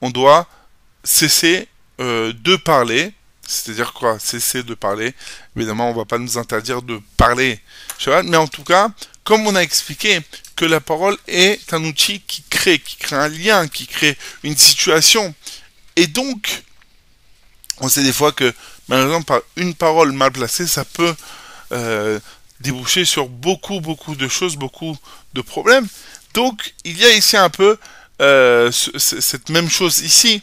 on 0.00 0.10
doit 0.10 0.48
cesser 1.04 1.68
euh, 2.00 2.32
de 2.42 2.56
parler. 2.56 3.12
C'est-à-dire 3.46 3.92
quoi? 3.92 4.18
Cesser 4.18 4.62
de 4.62 4.74
parler. 4.74 5.14
Évidemment, 5.56 5.90
on 5.90 5.94
va 5.94 6.04
pas 6.06 6.18
nous 6.18 6.38
interdire 6.38 6.82
de 6.82 6.98
parler 7.16 7.60
mais 8.24 8.36
en 8.36 8.48
tout 8.48 8.64
cas, 8.64 8.88
comme 9.22 9.46
on 9.46 9.54
a 9.54 9.60
expliqué 9.62 10.20
que 10.56 10.64
la 10.64 10.80
parole 10.80 11.16
est 11.26 11.72
un 11.72 11.82
outil 11.84 12.20
qui 12.20 12.42
crée, 12.50 12.78
qui 12.78 12.96
crée 12.96 13.16
un 13.16 13.28
lien, 13.28 13.68
qui 13.68 13.86
crée 13.86 14.16
une 14.42 14.56
situation. 14.56 15.34
Et 15.96 16.06
donc, 16.06 16.62
on 17.80 17.88
sait 17.88 18.02
des 18.02 18.12
fois 18.12 18.32
que, 18.32 18.52
malheureusement, 18.88 19.22
par 19.22 19.40
une 19.56 19.74
parole 19.74 20.12
mal 20.12 20.32
placée, 20.32 20.66
ça 20.66 20.84
peut 20.84 21.14
euh, 21.72 22.18
déboucher 22.60 23.04
sur 23.04 23.28
beaucoup, 23.28 23.80
beaucoup 23.80 24.14
de 24.16 24.28
choses, 24.28 24.56
beaucoup 24.56 24.96
de 25.32 25.40
problèmes. 25.40 25.86
Donc, 26.34 26.74
il 26.84 26.98
y 26.98 27.04
a 27.04 27.14
ici 27.14 27.36
un 27.36 27.50
peu 27.50 27.78
euh, 28.20 28.70
ce- 28.70 28.98
ce- 28.98 29.20
cette 29.20 29.48
même 29.48 29.68
chose 29.70 29.98
ici 30.00 30.42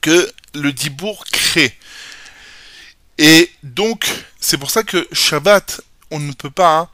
que 0.00 0.32
le 0.54 0.72
Dibourg 0.72 1.24
crée. 1.30 1.76
Et 3.18 3.52
donc, 3.62 4.06
c'est 4.40 4.56
pour 4.56 4.70
ça 4.70 4.82
que 4.82 5.06
Shabbat, 5.12 5.82
on 6.10 6.18
ne 6.18 6.32
peut 6.32 6.50
pas, 6.50 6.90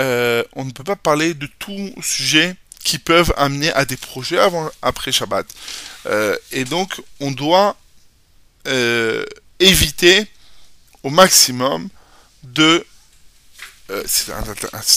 euh, 0.00 0.42
on 0.54 0.64
ne 0.64 0.70
peut 0.70 0.84
pas 0.84 0.96
parler 0.96 1.34
de 1.34 1.46
tout 1.58 1.94
sujet 2.00 2.56
qui 2.82 2.98
peuvent 2.98 3.34
amener 3.36 3.70
à 3.72 3.84
des 3.84 3.98
projets 3.98 4.38
avant, 4.38 4.70
après 4.80 5.12
Shabbat. 5.12 5.46
Euh, 6.06 6.34
et 6.52 6.64
donc, 6.64 7.02
on 7.20 7.30
doit 7.30 7.76
euh, 8.66 9.24
éviter 9.60 10.26
au 11.02 11.10
maximum 11.10 11.88
de, 12.42 12.86
c'est 14.06 14.32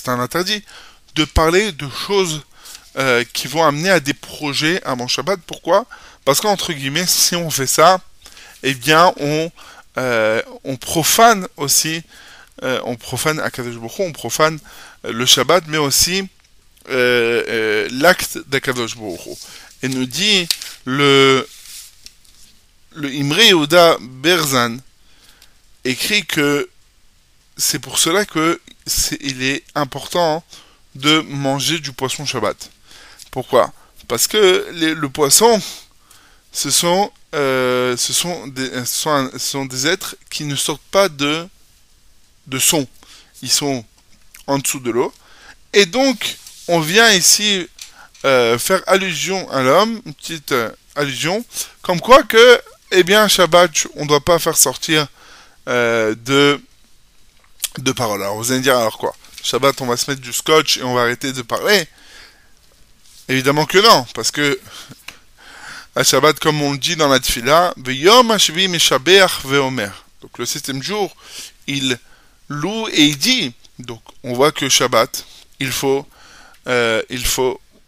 un, 0.08 0.20
interdit, 0.20 0.64
de 1.16 1.26
parler 1.26 1.72
de 1.74 1.90
choses 1.90 2.44
qui 3.34 3.48
vont 3.48 3.64
amener 3.64 3.90
à 3.90 4.00
des 4.00 4.14
projets 4.14 4.82
avant 4.84 5.08
Shabbat. 5.08 5.40
Pourquoi? 5.46 5.86
Parce 6.26 6.42
qu'entre 6.42 6.74
guillemets, 6.74 7.08
si 7.08 7.36
on 7.36 7.50
fait 7.50 7.68
ça, 7.68 8.00
eh 8.64 8.74
bien, 8.74 9.14
on, 9.20 9.52
euh, 9.98 10.42
profane 10.80 11.48
aussi, 11.58 12.02
euh, 12.64 12.80
on 12.86 12.96
profane 12.96 13.40
Akadosh 13.40 13.76
Baruch 13.76 14.00
on 14.00 14.12
profane 14.12 14.60
euh, 15.06 15.12
le 15.12 15.26
Shabbat, 15.26 15.66
mais 15.68 15.78
aussi 15.78 16.28
l'acte 16.88 18.40
d'Akadosh 18.48 18.98
Baruch. 18.98 19.38
Et 19.84 19.88
nous 19.88 20.06
dit 20.06 20.48
le, 20.86 21.48
le 22.96 23.10
Imre 23.14 23.98
Berzan 24.00 24.78
écrit 25.86 26.26
que 26.26 26.70
c'est 27.58 27.80
pour 27.80 28.00
cela 28.00 28.26
que 28.26 28.60
c'est, 28.86 29.18
il 29.22 29.44
est 29.44 29.64
important 29.76 30.44
de 30.96 31.20
manger 31.22 31.80
du 31.80 31.92
poisson 31.92 32.26
Shabbat. 32.26 32.72
Pourquoi? 33.32 33.72
Parce 34.08 34.28
que 34.28 34.68
le 34.72 35.10
poisson, 35.10 35.62
ce 36.52 36.72
sont, 36.72 37.12
euh, 37.36 37.96
ce, 37.98 38.14
sont 38.14 38.48
des, 38.48 38.70
ce, 38.86 38.86
sont 38.86 39.30
sont 39.38 39.66
des 39.66 39.88
êtres 39.88 40.16
qui 40.30 40.46
ne 40.46 40.56
sortent 40.56 40.82
pas 40.92 41.10
de, 41.10 41.48
de 42.48 42.60
son. 42.60 42.88
Ils 43.42 43.52
sont 43.52 43.86
en 44.48 44.58
dessous 44.58 44.80
de 44.80 44.92
l'eau. 44.92 45.14
Et 45.74 45.86
donc, 45.86 46.38
on 46.68 46.80
vient 46.80 47.12
ici 47.12 47.68
euh, 48.26 48.58
faire 48.58 48.82
allusion 48.88 49.50
à 49.52 49.62
l'homme, 49.62 50.02
une 50.06 50.14
petite 50.14 50.52
euh, 50.52 50.72
allusion, 50.96 51.46
comme 51.82 52.02
quoi 52.02 52.24
que, 52.24 52.62
eh 52.92 53.04
bien, 53.04 53.28
Shabbat, 53.28 53.88
on 53.96 54.04
ne 54.04 54.08
doit 54.08 54.20
pas 54.20 54.40
faire 54.40 54.58
sortir 54.58 55.08
euh, 55.68 56.16
de, 56.26 56.60
de 57.78 57.92
paroles. 57.92 58.24
Alors, 58.24 58.36
vous 58.36 58.52
allez 58.52 58.60
me 58.60 58.64
dire, 58.64 58.78
alors 58.78 58.98
quoi? 58.98 59.16
Shabbat, 59.44 59.80
on 59.82 59.86
va 59.86 59.96
se 59.96 60.10
mettre 60.10 60.22
du 60.22 60.34
scotch 60.34 60.78
et 60.78 60.84
on 60.84 60.96
va 60.96 61.02
arrêter 61.02 61.32
de 61.32 61.44
parler? 61.44 61.88
Évidemment 63.30 63.66
que 63.66 63.78
non, 63.78 64.06
parce 64.16 64.32
que 64.32 64.60
à 66.00 66.04
Shabbat, 66.06 66.40
comme 66.40 66.62
on 66.62 66.72
le 66.72 66.78
dit 66.78 66.96
dans 66.96 67.10
la 67.10 67.20
Tfila. 67.20 67.74
Donc 67.76 67.92
le 70.38 70.46
septième 70.46 70.82
jour, 70.82 71.14
il 71.68 72.00
loue 72.48 72.88
et 72.94 73.04
il 73.04 73.18
dit. 73.18 73.54
Donc 73.80 74.02
on 74.24 74.34
voit 74.34 74.54
que 74.54 74.70
Shabbat, 74.70 75.26
il 75.60 75.72
faut, 75.72 76.08
euh, 76.68 77.02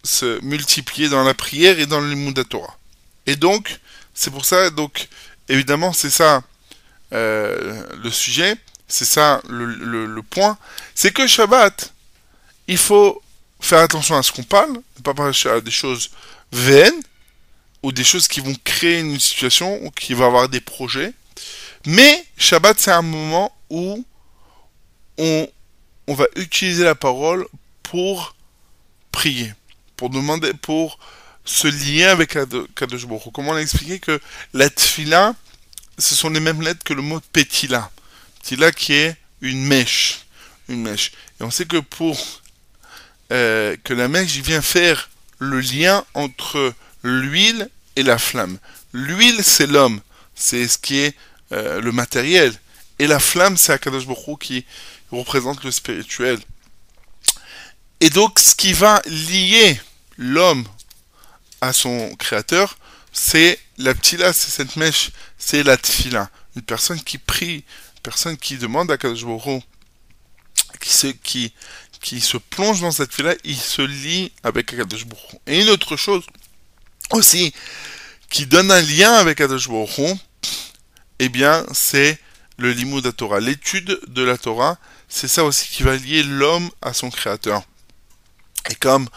se 0.03 0.41
multiplier 0.43 1.07
dans 1.07 1.23
la 1.23 1.33
prière 1.33 1.79
et 1.79 1.85
dans 1.85 2.01
le. 2.01 2.13
Et 3.27 3.35
donc, 3.37 3.79
c'est 4.13 4.29
pour 4.31 4.43
ça, 4.43 4.69
donc 4.71 5.07
évidemment, 5.47 5.93
c'est 5.93 6.09
ça 6.09 6.43
euh, 7.13 7.81
le 8.03 8.11
sujet, 8.11 8.57
c'est 8.89 9.05
ça 9.05 9.41
le, 9.47 9.65
le- 9.65 10.05
le 10.05 10.21
point, 10.21 10.57
c'est 10.95 11.13
que 11.13 11.27
Shabbat, 11.27 11.93
il 12.67 12.77
faut 12.77 13.21
faire 13.61 13.79
attention 13.79 14.17
à 14.17 14.23
ce 14.23 14.33
qu'on 14.33 14.43
parle, 14.43 14.73
ne 14.73 15.01
pas 15.01 15.13
parler 15.13 15.33
à 15.45 15.61
des 15.61 15.71
choses 15.71 16.09
vaines 16.51 17.01
ou 17.83 17.91
des 17.91 18.03
choses 18.03 18.27
qui 18.27 18.41
vont 18.41 18.55
créer 18.63 18.99
une 18.99 19.19
situation 19.19 19.83
ou 19.83 19.91
qui 19.91 20.13
vont 20.13 20.25
avoir 20.25 20.49
des 20.49 20.61
projets. 20.61 21.13
Mais 21.85 22.25
Shabbat, 22.37 22.79
c'est 22.79 22.91
un 22.91 23.01
moment 23.01 23.51
où 23.69 24.05
on, 25.17 25.47
on 26.07 26.13
va 26.13 26.25
utiliser 26.35 26.83
la 26.83 26.95
parole 26.95 27.47
pour 27.83 28.35
prier, 29.11 29.53
pour 29.97 30.09
demander, 30.09 30.53
pour 30.53 30.99
se 31.43 31.67
lier 31.67 32.05
avec 32.05 32.35
Kado- 32.35 32.67
Kadosh 32.75 33.07
Baruch. 33.07 33.31
Comment 33.33 33.51
on 33.51 33.55
a 33.55 33.61
expliqué 33.61 33.99
que 33.99 34.19
la 34.53 34.69
tfila, 34.69 35.33
ce 35.97 36.13
sont 36.15 36.29
les 36.29 36.39
mêmes 36.39 36.61
lettres 36.61 36.83
que 36.83 36.93
le 36.93 37.01
mot 37.01 37.19
petila. 37.33 37.89
Petila 38.41 38.71
qui 38.71 38.93
est 38.93 39.15
une 39.41 39.65
mèche. 39.65 40.25
Une 40.69 40.83
mèche. 40.83 41.11
Et 41.39 41.43
on 41.43 41.51
sait 41.51 41.65
que 41.65 41.77
pour 41.77 42.41
euh, 43.31 43.75
que 43.83 43.93
la 43.93 44.07
mèche 44.07 44.33
vient 44.37 44.61
faire 44.61 45.09
le 45.39 45.59
lien 45.59 46.05
entre 46.13 46.73
l'huile 47.03 47.69
et 47.95 48.03
la 48.03 48.17
flamme. 48.17 48.57
L'huile, 48.93 49.43
c'est 49.43 49.67
l'homme, 49.67 50.01
c'est 50.35 50.67
ce 50.67 50.77
qui 50.77 50.99
est 50.99 51.15
euh, 51.51 51.81
le 51.81 51.91
matériel. 51.91 52.53
Et 52.99 53.07
la 53.07 53.19
flamme, 53.19 53.57
c'est 53.57 53.73
Akadosh 53.73 54.05
Baruch 54.05 54.39
qui 54.39 54.65
représente 55.11 55.63
le 55.63 55.71
spirituel. 55.71 56.39
Et 57.99 58.09
donc, 58.09 58.39
ce 58.39 58.55
qui 58.55 58.73
va 58.73 59.01
lier 59.05 59.79
l'homme 60.17 60.65
à 61.61 61.73
son 61.73 62.15
créateur, 62.15 62.77
c'est 63.11 63.59
la 63.77 63.93
ptila, 63.93 64.33
c'est 64.33 64.49
cette 64.49 64.75
mèche, 64.75 65.11
c'est 65.37 65.63
la 65.63 65.77
tfila. 65.77 66.29
Une 66.55 66.61
personne 66.61 67.01
qui 67.01 67.17
prie, 67.17 67.55
une 67.55 68.01
personne 68.03 68.37
qui 68.37 68.57
demande 68.57 68.89
à 68.91 68.97
Kadosh 68.97 69.25
qui 70.79 72.21
se, 72.21 72.37
plonge 72.37 72.81
dans 72.81 72.91
cette 72.91 73.11
tfila, 73.11 73.35
il 73.43 73.57
se 73.57 73.81
lie 73.81 74.31
avec 74.43 74.75
Kadosh. 74.75 75.05
Et 75.47 75.61
une 75.61 75.69
autre 75.69 75.97
chose 75.97 76.23
aussi, 77.13 77.53
qui 78.29 78.45
donne 78.45 78.71
un 78.71 78.81
lien 78.81 79.13
avec 79.13 79.37
Kadosh 79.37 79.67
Hu, 79.67 80.13
eh 81.19 81.29
bien, 81.29 81.65
c'est 81.73 82.17
le 82.57 82.71
limud 82.71 83.05
à 83.05 83.11
Torah. 83.11 83.39
L'étude 83.39 83.99
de 84.07 84.23
la 84.23 84.37
Torah, 84.37 84.77
c'est 85.09 85.27
ça 85.27 85.43
aussi 85.43 85.67
qui 85.69 85.83
va 85.83 85.95
lier 85.95 86.23
l'homme 86.23 86.69
à 86.81 86.93
son 86.93 87.09
créateur. 87.09 87.63
Et 88.69 88.75
comme 88.75 89.07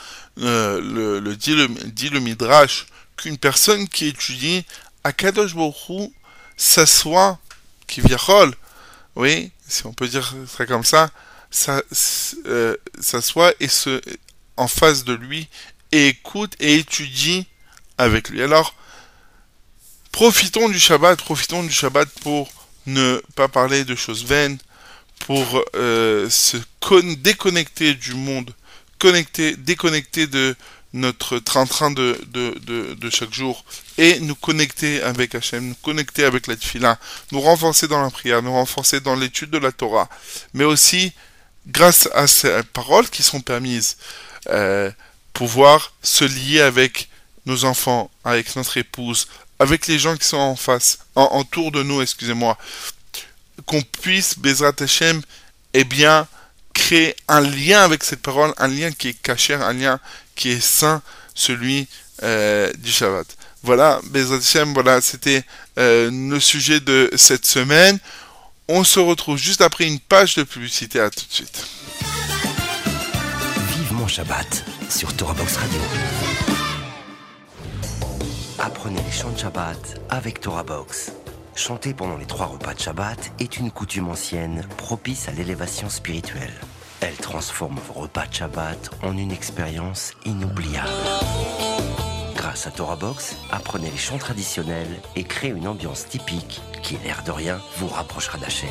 euh, 0.40 1.20
le, 1.20 1.36
dit, 1.36 1.54
le, 1.54 2.20
Midrash, 2.20 2.86
qu'une 3.16 3.38
personne 3.38 3.88
qui 3.88 4.08
étudie 4.08 4.64
à 5.04 5.12
Kadosh 5.12 5.54
Baruch 5.54 6.10
s'assoit, 6.56 7.38
qui 7.86 8.00
viachol, 8.00 8.54
oui, 9.16 9.52
si 9.68 9.86
on 9.86 9.92
peut 9.92 10.08
dire 10.08 10.34
ça 10.48 10.66
comme 10.66 10.84
ça, 10.84 11.10
ça, 11.50 11.82
euh, 12.46 12.76
s'assoit 13.00 13.52
et 13.60 13.68
se, 13.68 14.00
en 14.56 14.66
face 14.66 15.04
de 15.04 15.12
lui, 15.12 15.48
et 15.92 16.08
écoute 16.08 16.54
et 16.58 16.78
étudie 16.78 17.46
avec 17.98 18.28
lui. 18.30 18.42
Alors, 18.42 18.74
profitons 20.12 20.68
du 20.68 20.78
Shabbat, 20.78 21.20
profitons 21.20 21.62
du 21.62 21.72
Shabbat 21.72 22.08
pour 22.20 22.50
ne 22.86 23.20
pas 23.34 23.48
parler 23.48 23.84
de 23.84 23.94
choses 23.94 24.24
vaines, 24.24 24.58
pour 25.20 25.64
euh, 25.74 26.28
se 26.28 26.58
déconnecter 27.16 27.94
du 27.94 28.14
monde, 28.14 28.52
connecter, 28.98 29.56
déconnecter 29.56 30.26
de 30.26 30.54
notre 30.92 31.38
train-train 31.38 31.90
de, 31.90 32.20
de, 32.28 32.94
de, 32.94 33.10
chaque 33.10 33.34
jour 33.34 33.64
et 33.98 34.20
nous 34.20 34.36
connecter 34.36 35.02
avec 35.02 35.34
Hachem, 35.34 35.70
nous 35.70 35.74
connecter 35.82 36.24
avec 36.24 36.46
la 36.46 36.54
Tfila, 36.54 36.98
nous 37.32 37.40
renforcer 37.40 37.88
dans 37.88 38.00
la 38.00 38.10
prière, 38.10 38.42
nous 38.42 38.52
renforcer 38.52 39.00
dans 39.00 39.16
l'étude 39.16 39.50
de 39.50 39.58
la 39.58 39.72
Torah, 39.72 40.08
mais 40.52 40.62
aussi, 40.62 41.12
grâce 41.66 42.08
à 42.14 42.28
ces 42.28 42.62
paroles 42.72 43.08
qui 43.08 43.24
sont 43.24 43.40
permises, 43.40 43.96
euh, 44.50 44.90
pouvoir 45.32 45.94
se 46.02 46.24
lier 46.24 46.60
avec 46.60 47.08
nos 47.46 47.64
enfants, 47.64 48.10
avec 48.24 48.54
notre 48.56 48.76
épouse, 48.76 49.28
avec 49.58 49.86
les 49.86 49.98
gens 49.98 50.16
qui 50.16 50.26
sont 50.26 50.36
en 50.36 50.56
face, 50.56 50.98
en, 51.14 51.38
autour 51.38 51.72
de 51.72 51.82
nous, 51.82 52.02
excusez-moi, 52.02 52.56
qu'on 53.66 53.82
puisse, 53.82 54.38
Bezrat 54.38 54.72
Hashem, 54.80 55.22
eh 55.72 55.84
bien, 55.84 56.26
créer 56.72 57.14
un 57.28 57.40
lien 57.40 57.82
avec 57.82 58.02
cette 58.04 58.20
parole, 58.20 58.52
un 58.58 58.68
lien 58.68 58.90
qui 58.90 59.08
est 59.08 59.22
caché, 59.22 59.54
un 59.54 59.72
lien 59.72 60.00
qui 60.34 60.50
est 60.50 60.60
saint, 60.60 61.02
celui 61.34 61.88
euh, 62.22 62.72
du 62.78 62.90
Shabbat. 62.90 63.26
Voilà, 63.62 64.00
Bezrat 64.04 64.36
Hashem, 64.36 64.74
voilà, 64.74 65.00
c'était 65.00 65.44
euh, 65.78 66.10
le 66.10 66.40
sujet 66.40 66.80
de 66.80 67.10
cette 67.16 67.46
semaine. 67.46 67.98
On 68.68 68.82
se 68.82 68.98
retrouve 68.98 69.36
juste 69.36 69.60
après 69.60 69.86
une 69.86 70.00
page 70.00 70.34
de 70.36 70.42
publicité. 70.42 71.00
À 71.00 71.10
tout 71.10 71.24
de 71.26 71.32
suite. 71.32 71.66
Vivement 73.76 74.08
Shabbat 74.08 74.64
sur 74.88 75.14
Torah 75.14 75.34
Box 75.34 75.56
Radio. 75.56 75.80
Apprenez 78.64 79.02
les 79.02 79.12
chants 79.12 79.30
de 79.30 79.36
Shabbat 79.36 80.00
avec 80.08 80.40
Torah 80.40 80.62
Box. 80.62 81.12
Chanter 81.54 81.92
pendant 81.92 82.16
les 82.16 82.24
trois 82.24 82.46
repas 82.46 82.72
de 82.72 82.80
Shabbat 82.80 83.32
est 83.38 83.58
une 83.58 83.70
coutume 83.70 84.08
ancienne 84.08 84.66
propice 84.78 85.28
à 85.28 85.32
l'élévation 85.32 85.90
spirituelle. 85.90 86.54
Elle 87.02 87.16
transforme 87.16 87.78
vos 87.86 88.00
repas 88.00 88.26
de 88.26 88.32
Shabbat 88.32 88.90
en 89.02 89.18
une 89.18 89.32
expérience 89.32 90.14
inoubliable. 90.24 90.88
Grâce 92.34 92.66
à 92.66 92.70
Torah 92.70 92.96
Box, 92.96 93.36
apprenez 93.52 93.90
les 93.90 93.98
chants 93.98 94.16
traditionnels 94.16 95.02
et 95.14 95.24
créez 95.24 95.50
une 95.50 95.68
ambiance 95.68 96.08
typique 96.08 96.62
qui, 96.82 96.96
l'air 97.04 97.22
de 97.22 97.32
rien, 97.32 97.60
vous 97.76 97.88
rapprochera 97.88 98.38
d'Hachem. 98.38 98.70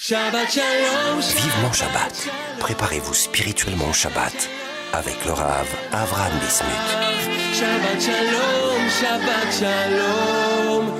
Shabbat 0.00 0.48
Shalom. 0.48 1.18
Vivement 1.18 1.72
Shabbat. 1.72 2.28
Préparez-vous 2.60 3.14
spirituellement 3.14 3.88
au 3.90 3.92
Shabbat 3.92 4.48
avec 4.92 5.24
le 5.24 5.32
Rav 5.32 5.66
Avraham 5.90 6.32
Bismuth. 6.38 6.70
Shabbat 7.52 8.00
Shalom, 8.00 8.88
Shabbat 8.88 9.52
Shalom. 9.58 10.94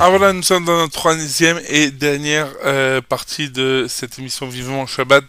Ah 0.00 0.10
voilà, 0.10 0.32
nous 0.32 0.42
sommes 0.42 0.64
dans 0.64 0.78
notre 0.78 0.92
troisième 0.94 1.60
et 1.68 1.92
dernière 1.92 2.48
euh, 2.64 3.00
partie 3.00 3.50
de 3.50 3.86
cette 3.88 4.18
émission 4.18 4.48
Vivement 4.48 4.86
Shabbat 4.86 5.24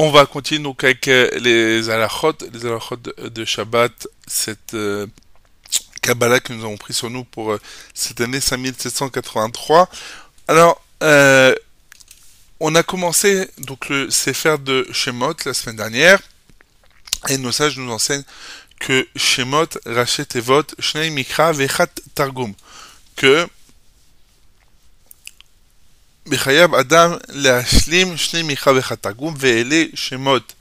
on 0.00 0.12
va 0.12 0.26
continuer 0.26 0.62
donc 0.62 0.84
avec 0.84 1.08
euh, 1.08 1.28
les 1.40 1.90
alachot, 1.90 2.32
les 2.52 2.64
alachot 2.64 2.94
de, 2.94 3.44
Shabbat, 3.44 4.06
cette 4.28 4.74
euh, 4.74 5.08
Kabbalah 6.02 6.38
que 6.38 6.52
nous 6.52 6.62
avons 6.62 6.76
pris 6.76 6.94
sur 6.94 7.10
nous 7.10 7.24
pour 7.24 7.50
euh, 7.50 7.60
cette 7.94 8.20
année 8.20 8.40
5783. 8.40 9.90
Alors, 10.46 10.80
on 12.60 12.76
a 12.76 12.82
commencé 12.84 13.50
donc 13.58 13.88
le 13.88 14.08
Sefer 14.08 14.58
de 14.60 14.86
Shemot 14.92 15.34
la 15.44 15.52
semaine 15.52 15.74
dernière, 15.74 16.20
et 17.28 17.36
nos 17.36 17.50
sages 17.50 17.76
nous 17.76 17.90
enseignent 17.90 18.22
que 18.78 19.04
Shemot, 19.16 19.66
Rachet 19.84 20.28
Evot, 20.36 20.62
Shnei 20.78 21.10
Mikra, 21.10 21.50
Vechat 21.50 21.90
Targum, 22.14 22.54
que 23.16 23.48
בחייב 26.27 26.75
אדם 26.75 27.13
להשלים 27.29 28.17
שני 28.17 28.41
מיכה 28.41 28.71
וחתגום, 28.75 29.33
ואלה 29.37 29.83
שמות. 29.95 30.53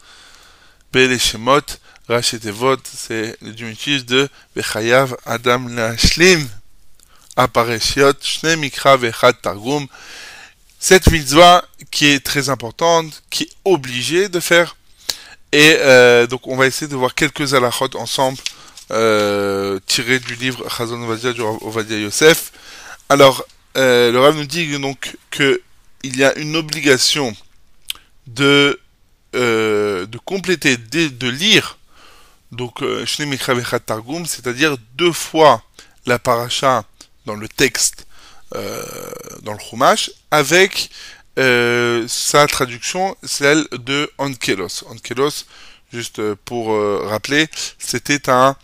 ואלה 0.95 1.19
שמות, 1.19 1.77
ראשי 2.11 2.39
תיבות, 2.39 2.89
זה 3.09 3.33
לדמיטיב 3.43 4.03
de 4.09 4.29
בחייב 4.57 5.15
אדם 5.25 5.77
להשלים 5.77 6.47
הפרשיות, 7.37 8.23
שני 8.23 8.55
מקרא 8.57 8.97
ואחד 9.01 9.33
תרגום. 9.41 9.87
Cette 10.81 11.13
mitzvah 11.13 11.65
qui 11.93 12.07
est 12.07 12.19
très 12.19 12.49
importante, 12.49 13.23
qui 13.31 13.45
est 13.45 13.53
obligée 13.65 14.29
de 14.29 14.41
faire. 14.41 14.75
Et 15.53 15.77
euh, 15.79 16.27
donc 16.27 16.49
on 16.49 16.57
va 16.57 16.67
essayer 16.67 16.89
de 16.89 16.97
voir 16.97 17.15
quelques 17.15 17.55
halachot 17.55 17.95
ensemble, 17.95 18.39
euh, 18.91 19.79
tirés 19.87 20.19
du 20.19 20.35
livre 20.35 20.69
Chazon 20.69 21.01
Ovadia 21.05 21.33
du 21.33 21.41
Rav 21.41 21.59
Ovadia 21.61 21.99
Yosef. 21.99 22.51
Alors, 23.09 23.45
euh, 23.78 24.12
le 24.12 24.20
Rav 24.20 24.36
nous 24.36 24.46
dit 24.46 24.80
donc 24.80 25.16
que 25.30 25.62
il 26.04 26.18
y 26.18 26.24
a 26.24 26.36
une 26.38 26.56
obligation 26.56 27.36
de 28.26 28.80
euh, 29.36 30.06
de 30.08 30.18
compléter, 30.18 30.78
de, 30.78 31.30
lire 31.30 31.78
donc 32.52 32.82
euh, 32.82 33.06
Targum, 33.86 34.26
c'est-à-dire 34.26 34.78
deux 34.96 35.12
fois 35.12 35.62
la 36.06 36.18
paracha 36.18 36.86
dans 37.26 37.36
le 37.36 37.48
texte, 37.48 38.08
dans 39.44 39.54
le 39.54 39.60
Chumash, 39.60 40.10
avec 40.32 40.90
sa 41.36 42.48
traduction, 42.48 43.16
celle 43.24 43.68
de 43.74 44.10
Onkelos. 44.18 44.86
Onkelos, 44.90 45.46
juste 45.92 46.34
pour 46.46 46.70
rappeler, 47.06 47.50
c'était 47.78 48.30
un, 48.30 48.56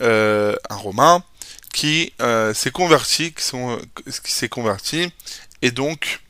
un 0.00 0.76
Romain 0.76 1.24
qui 1.72 2.12
euh, 2.20 2.52
s'est 2.54 2.70
converti, 2.70 3.32
qui, 3.32 4.30
s'est 4.30 4.48
converti, 4.48 5.10
et 5.62 5.70
donc 5.70 6.20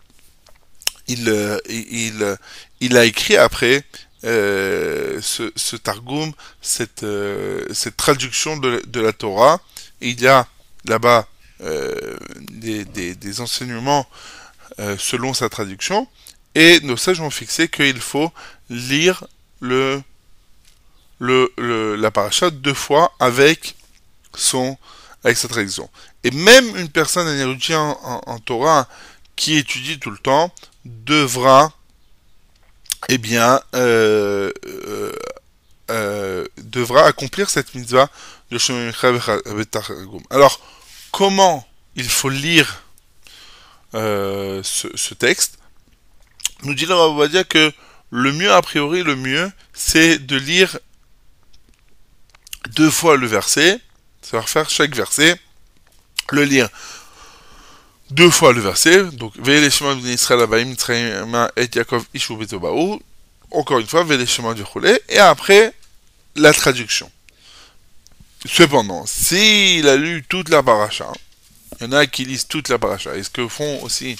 il, 1.08 1.28
euh, 1.28 1.58
il, 1.68 2.36
il 2.80 2.96
a 2.96 3.04
écrit 3.04 3.36
après 3.36 3.84
euh, 4.24 5.20
ce, 5.20 5.76
Targum, 5.76 6.32
cette, 6.60 7.04
cette 7.72 7.96
traduction 7.96 8.56
de, 8.56 9.00
la 9.00 9.12
Torah. 9.12 9.60
Il 10.00 10.20
y 10.20 10.28
a 10.28 10.46
là-bas 10.84 11.26
des, 12.50 12.84
des, 12.84 13.40
enseignements 13.40 14.08
selon 14.98 15.34
sa 15.34 15.48
traduction. 15.48 16.08
Et 16.54 16.80
nos 16.80 16.96
sages 16.96 17.20
ont 17.20 17.30
fixé 17.30 17.68
qu'il 17.68 18.00
faut 18.00 18.32
lire 18.68 19.24
le, 19.60 20.02
le, 21.18 21.52
le- 21.56 21.96
la 21.96 22.10
paracha 22.10 22.50
deux 22.50 22.74
fois 22.74 23.12
avec 23.20 23.76
son 24.34 24.76
avec 25.24 25.36
sa 25.36 25.48
traduction. 25.48 25.88
Et 26.24 26.30
même 26.30 26.76
une 26.76 26.88
personne, 26.88 27.26
un 27.26 27.38
érudit 27.38 27.74
en, 27.74 28.38
Torah 28.44 28.88
qui 29.36 29.56
étudie 29.56 29.98
tout 29.98 30.10
le 30.10 30.18
temps, 30.18 30.52
devra, 30.84 31.72
eh 33.08 33.18
bien, 33.18 33.60
euh, 33.74 34.52
euh, 34.66 35.12
euh, 35.90 36.46
devra 36.58 37.04
accomplir 37.04 37.50
cette 37.50 37.74
mitzvah 37.74 38.08
de 38.50 38.58
Shemim. 38.58 38.92
Alors, 40.30 40.60
comment 41.10 41.66
il 41.96 42.08
faut 42.08 42.30
lire 42.30 42.82
euh, 43.94 44.62
ce, 44.62 45.14
texte? 45.14 45.58
Nous 46.62 46.74
dit 46.74 46.86
Rav 46.86 46.98
Ovadia 46.98 47.44
que 47.44 47.72
le 48.10 48.32
mieux, 48.32 48.52
a 48.52 48.62
priori, 48.62 49.02
le 49.02 49.16
mieux, 49.16 49.50
c'est 49.74 50.18
de 50.18 50.36
lire 50.36 50.78
deux 52.70 52.90
fois 52.90 53.16
le 53.16 53.26
verset, 53.26 53.80
ça 54.22 54.38
va 54.38 54.42
faire 54.42 54.70
chaque 54.70 54.94
verset, 54.94 55.36
le 56.30 56.44
lire 56.44 56.68
deux 58.10 58.30
fois 58.30 58.52
le 58.52 58.60
verset, 58.60 59.04
donc 59.12 59.32
Ve'ele 59.36 59.70
Shema 59.70 59.94
b'nei 59.94 60.14
Israël 60.14 60.40
abayim 60.40 60.74
et 61.56 61.68
Yaakov 61.74 62.04
ishu 62.14 62.36
betobahu, 62.36 62.98
encore 63.50 63.78
une 63.78 63.86
fois, 63.86 64.04
Ve'ele 64.04 64.26
Shema 64.26 64.54
du 64.54 64.64
Choulé, 64.64 65.00
et 65.08 65.18
après, 65.18 65.72
la 66.36 66.52
traduction. 66.52 67.10
Cependant, 68.44 69.06
s'il 69.06 69.88
a 69.88 69.96
lu 69.96 70.24
toute 70.28 70.48
la 70.48 70.62
paracha, 70.62 71.10
il 71.80 71.86
y 71.86 71.88
en 71.88 71.92
a 71.92 72.06
qui 72.06 72.24
lisent 72.24 72.46
toute 72.46 72.68
la 72.68 72.78
paracha, 72.78 73.16
et 73.16 73.22
ce 73.22 73.30
que 73.30 73.46
font 73.48 73.82
aussi 73.82 74.16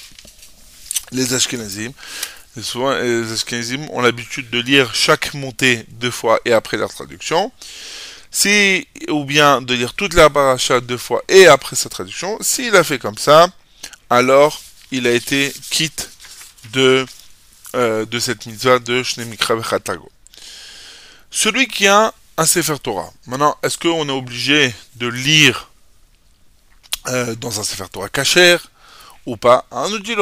les 1.10 1.34
Ashkenazim, 1.34 1.92
souvent 2.62 2.94
les 2.96 3.32
Ashkenazim 3.32 3.88
ont 3.90 4.00
l'habitude 4.00 4.48
de 4.50 4.58
lire 4.58 4.94
chaque 4.94 5.34
montée 5.34 5.84
deux 5.90 6.10
fois 6.10 6.40
et 6.44 6.52
après 6.52 6.76
la 6.76 6.88
traduction, 6.88 7.52
si, 8.32 8.88
ou 9.08 9.24
bien 9.24 9.60
de 9.60 9.74
lire 9.74 9.92
toute 9.92 10.14
la 10.14 10.30
paracha 10.30 10.80
deux 10.80 10.96
fois 10.96 11.22
et 11.28 11.46
après 11.46 11.76
sa 11.76 11.90
traduction, 11.90 12.38
s'il 12.40 12.74
a 12.74 12.82
fait 12.82 12.98
comme 12.98 13.18
ça, 13.18 13.46
alors 14.08 14.60
il 14.90 15.06
a 15.06 15.12
été 15.12 15.52
quitte 15.70 16.10
de, 16.72 17.06
euh, 17.74 18.06
de 18.06 18.18
cette 18.18 18.46
mitzvah 18.46 18.78
de 18.78 19.02
Shne 19.02 19.26
Mikra 19.26 19.54
Vechatago. 19.54 20.10
Celui 21.30 21.68
qui 21.68 21.86
a 21.86 22.12
un 22.38 22.46
Sefer 22.46 22.78
Torah, 22.82 23.12
maintenant, 23.26 23.56
est-ce 23.62 23.76
qu'on 23.76 24.08
est 24.08 24.12
obligé 24.12 24.74
de 24.96 25.06
lire 25.08 25.68
euh, 27.08 27.34
dans 27.34 27.60
un 27.60 27.64
Sefer 27.64 27.88
Torah 27.92 28.08
kacher 28.08 28.56
ou 29.26 29.36
pas? 29.36 29.66
On 29.70 29.90
nous 29.90 29.98
dit 29.98 30.16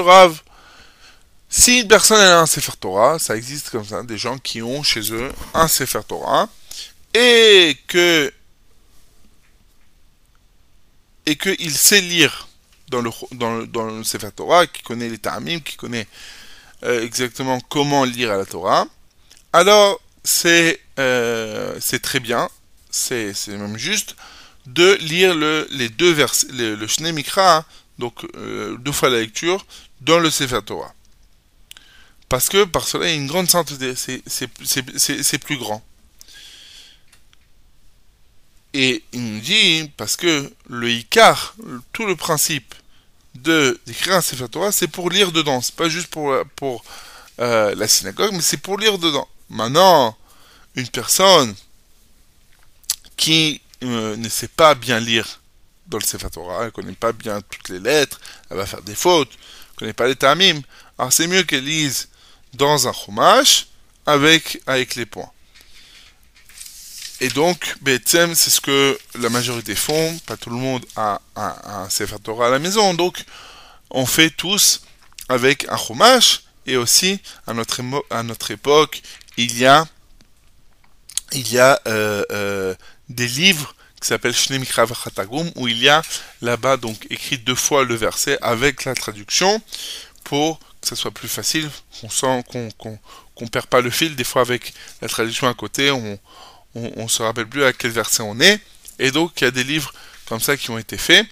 si 1.48 1.80
une 1.80 1.88
personne 1.88 2.20
a 2.20 2.40
un 2.40 2.46
Sefer 2.46 2.72
Torah, 2.78 3.20
ça 3.20 3.36
existe 3.36 3.70
comme 3.70 3.84
ça, 3.84 4.02
des 4.02 4.18
gens 4.18 4.38
qui 4.38 4.62
ont 4.62 4.82
chez 4.82 5.12
eux 5.12 5.32
un 5.54 5.68
Sefer 5.68 6.00
Torah, 6.06 6.48
et 7.14 7.76
que 7.86 8.32
et 11.26 11.36
qu'il 11.36 11.76
sait 11.76 12.00
lire 12.00 12.48
dans 12.88 13.02
le 13.02 13.10
dans 13.32 13.84
le, 13.84 14.04
Sefer 14.04 14.32
Torah, 14.34 14.66
qui 14.66 14.82
connaît 14.82 15.08
les 15.08 15.18
Ta'amim, 15.18 15.60
qui 15.60 15.76
connaît 15.76 16.06
euh, 16.82 17.04
exactement 17.04 17.60
comment 17.68 18.04
lire 18.04 18.32
à 18.32 18.36
la 18.36 18.46
Torah, 18.46 18.86
alors 19.52 20.00
c'est 20.24 20.80
euh, 20.98 21.78
très 22.02 22.20
bien, 22.20 22.48
c'est 22.90 23.34
même 23.48 23.78
juste 23.78 24.16
de 24.66 24.94
lire 25.00 25.34
le, 25.34 25.66
les 25.70 25.88
deux 25.88 26.12
versets, 26.12 26.48
le, 26.52 26.74
le 26.74 27.12
Mikra, 27.12 27.58
hein, 27.58 27.64
donc 27.98 28.24
euh, 28.36 28.76
deux 28.78 28.92
fois 28.92 29.08
la 29.10 29.20
lecture, 29.20 29.64
dans 30.00 30.18
le 30.18 30.30
Sefer 30.30 30.60
Torah. 30.64 30.92
Parce 32.28 32.48
que 32.48 32.64
par 32.64 32.86
cela, 32.86 33.06
il 33.06 33.10
y 33.10 33.12
a 33.12 33.16
une 33.16 33.26
grande 33.26 33.50
sainteté, 33.50 33.94
c'est 33.96 35.38
plus 35.38 35.56
grand. 35.56 35.82
Et 38.72 39.02
il 39.12 39.34
nous 39.34 39.40
dit, 39.40 39.90
parce 39.96 40.16
que 40.16 40.50
le 40.68 40.90
Icar, 40.90 41.54
tout 41.92 42.06
le 42.06 42.16
principe 42.16 42.74
de 43.34 43.80
d'écrire 43.86 44.14
un 44.14 44.20
Sefer 44.20 44.48
Torah, 44.48 44.72
c'est 44.72 44.88
pour 44.88 45.10
lire 45.10 45.32
dedans. 45.32 45.60
C'est 45.60 45.74
pas 45.74 45.88
juste 45.88 46.08
pour, 46.08 46.84
euh, 47.40 47.74
la 47.74 47.88
synagogue, 47.88 48.32
mais 48.32 48.42
c'est 48.42 48.58
pour 48.58 48.78
lire 48.78 48.98
dedans. 48.98 49.28
Maintenant, 49.48 50.16
une 50.76 50.88
personne 50.88 51.54
qui 53.16 53.60
euh, 53.82 54.16
ne 54.16 54.28
sait 54.28 54.48
pas 54.48 54.74
bien 54.74 55.00
lire 55.00 55.40
dans 55.86 55.98
le 55.98 56.04
Sefer 56.04 56.30
Torah, 56.30 56.64
elle 56.64 56.72
connaît 56.72 56.92
pas 56.92 57.12
bien 57.12 57.40
toutes 57.40 57.68
les 57.68 57.80
lettres, 57.80 58.20
elle 58.48 58.56
va 58.56 58.66
faire 58.66 58.82
des 58.82 58.94
fautes, 58.94 59.32
elle 59.32 59.76
connaît 59.76 59.92
pas 59.92 60.06
les 60.06 60.14
tamim. 60.14 60.60
Alors 60.96 61.12
c'est 61.12 61.26
mieux 61.26 61.42
qu'elle 61.42 61.64
lise 61.64 62.08
dans 62.54 62.86
un 62.86 62.92
chumash 62.92 63.66
avec, 64.06 64.62
avec 64.66 64.94
les 64.94 65.06
points. 65.06 65.30
Et 67.20 67.28
donc, 67.28 67.76
Betsem, 67.82 68.34
c'est 68.34 68.50
ce 68.50 68.60
que 68.60 68.98
la 69.18 69.28
majorité 69.28 69.74
font. 69.74 70.18
Pas 70.26 70.38
tout 70.38 70.48
le 70.48 70.56
monde 70.56 70.84
a, 70.96 71.20
un 71.36 71.88
Sefer 71.90 72.16
Torah 72.22 72.46
à 72.46 72.50
la 72.50 72.58
maison. 72.58 72.94
Donc, 72.94 73.22
on 73.90 74.06
fait 74.06 74.30
tous 74.30 74.82
avec 75.28 75.68
un 75.68 75.76
chumash. 75.76 76.42
Et 76.66 76.76
aussi, 76.76 77.20
à 77.46 77.52
notre, 77.52 77.82
à 78.10 78.22
notre 78.22 78.50
époque, 78.50 79.02
il 79.36 79.58
y 79.58 79.66
a, 79.66 79.86
il 81.32 81.50
y 81.52 81.58
a 81.58 81.80
euh, 81.86 82.22
euh, 82.32 82.74
des 83.08 83.26
livres 83.26 83.74
qui 84.00 84.08
s'appellent 84.08 84.34
Shne 84.34 84.58
Mikra 84.58 84.86
où 85.56 85.68
il 85.68 85.78
y 85.78 85.88
a 85.88 86.02
là-bas 86.40 86.78
donc 86.78 87.06
écrit 87.10 87.38
deux 87.38 87.54
fois 87.54 87.84
le 87.84 87.94
verset 87.94 88.38
avec 88.40 88.84
la 88.84 88.94
traduction 88.94 89.60
pour 90.24 90.58
que 90.80 90.88
ça 90.88 90.96
soit 90.96 91.10
plus 91.10 91.28
facile. 91.28 91.68
On 92.02 92.08
sent 92.08 92.44
qu'on 92.48 92.70
qu'on 92.72 92.98
qu'on 93.34 93.46
perd 93.48 93.66
pas 93.66 93.80
le 93.80 93.90
fil. 93.90 94.16
Des 94.16 94.24
fois, 94.24 94.42
avec 94.42 94.72
la 95.00 95.08
traduction 95.08 95.48
à 95.48 95.54
côté, 95.54 95.90
on 95.90 96.18
on, 96.74 97.08
se 97.08 97.22
rappelle 97.22 97.46
plus 97.46 97.64
à 97.64 97.72
quel 97.72 97.90
verset 97.90 98.22
on 98.22 98.38
est. 98.40 98.60
Et 98.98 99.10
donc, 99.10 99.40
il 99.40 99.44
y 99.44 99.46
a 99.46 99.50
des 99.50 99.64
livres 99.64 99.92
comme 100.26 100.40
ça 100.40 100.56
qui 100.56 100.70
ont 100.70 100.78
été 100.78 100.96
faits. 100.96 101.26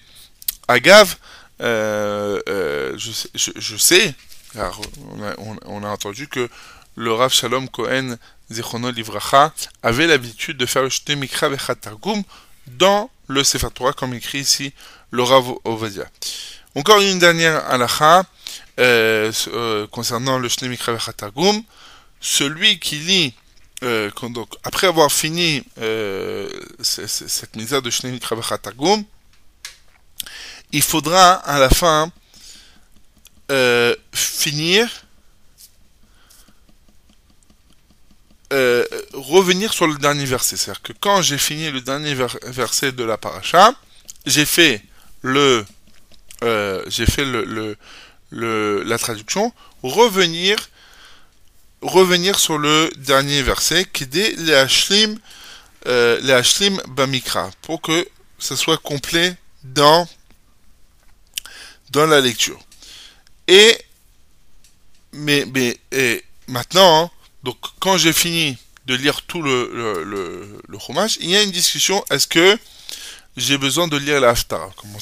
Agave, 0.67 1.17
euh, 1.61 2.41
euh, 2.49 2.97
je, 2.97 3.77
sais- 3.77 4.15
car 4.53 4.81
on 5.65 5.83
a, 5.85 5.89
entendu 5.89 6.29
que 6.29 6.49
le 6.97 7.13
Rav 7.13 7.33
Shalom 7.33 7.69
Cohen 7.69 8.17
Zichrono 8.51 8.91
Livracha 8.91 9.53
avait 9.83 10.07
l'habitude 10.07 10.57
de 10.57 10.67
faire 10.67 10.83
le 10.83 10.89
Shte 10.89 11.11
Mikra 11.11 11.49
dans 12.67 13.11
le 13.29 13.45
Sefer 13.45 13.69
Torah, 13.75 13.93
comme 13.93 14.15
écrit 14.15 14.41
ici 14.41 14.73
le 15.11 15.23
Rav 15.23 15.53
Ovadia. 15.65 16.05
Encore 16.75 17.01
une 17.01 17.19
dernière 17.19 17.65
halakha 17.71 18.25
euh, 18.79 19.87
concernant 19.89 20.39
le 20.39 20.49
Shne 20.49 20.69
Mikra. 20.69 20.97
Celui 22.21 22.79
qui 22.81 22.97
lit 22.97 23.35
euh, 23.83 24.11
donc, 24.31 24.49
après 24.65 24.87
avoir 24.87 25.11
fini 25.13 25.63
euh, 25.79 26.49
cette 26.81 27.55
misère 27.57 27.81
de 27.83 27.91
Shne 27.91 28.11
Mikra 28.11 28.35
V'Chatagum, 28.37 29.05
il 30.73 30.83
faudra 30.83 31.35
à 31.35 31.59
la 31.59 31.71
fin 31.71 32.11
euh, 33.51 33.95
finir, 34.13 34.89
euh, 38.53 38.85
revenir 39.13 39.73
sur 39.73 39.87
le 39.87 39.97
dernier 39.97 40.25
verset. 40.25 40.57
C'est-à-dire 40.57 40.83
que 40.83 40.93
quand 40.93 41.23
j'ai 41.23 41.39
fini 41.39 41.71
le 41.71 41.81
dernier 41.81 42.15
ver- 42.15 42.39
verset 42.45 42.93
de 42.93 43.05
la 43.05 43.17
paracha, 43.17 43.73
j'ai 44.27 44.45
fait 44.45 44.83
le, 45.23 45.65
j'ai 46.89 47.07
fait 47.07 47.25
le, 47.25 47.45
le- 47.45 47.77
le- 48.31 48.83
la 48.83 48.99
traduction, 48.99 49.53
revenir 49.83 50.57
revenir 51.83 52.39
sur 52.39 52.59
le 52.59 52.91
dernier 52.97 53.43
verset, 53.43 53.85
qui 53.93 54.07
dit 54.07 54.35
les 54.37 54.55
hashlim, 54.55 55.19
euh, 55.87 56.19
les 56.23 56.33
hashlim 56.33 56.81
bamikra, 56.89 57.51
pour 57.63 57.81
que 57.81 58.09
ce 58.39 58.57
soit 58.57 58.79
complet 58.79 59.37
dans, 59.65 60.07
la 61.95 62.21
lecture. 62.21 62.59
Et, 63.47 63.77
mais, 65.13 65.47
mais, 65.55 65.79
maintenant, 66.47 67.11
hein, 67.45 67.53
quand 67.81 67.97
j'ai 67.97 68.13
fini 68.13 68.57
de 68.87 68.95
lire 68.95 69.23
tout 69.23 69.43
le, 69.43 70.03
le, 70.05 70.79
il 71.21 71.31
y 71.31 71.37
a 71.37 71.43
une 71.43 71.51
discussion, 71.51 72.05
est-ce 72.11 72.27
que 72.27 72.59
j'ai 73.37 73.59
besoin 73.59 73.87
de 73.89 73.97
lire 73.97 74.21
la 74.21 74.35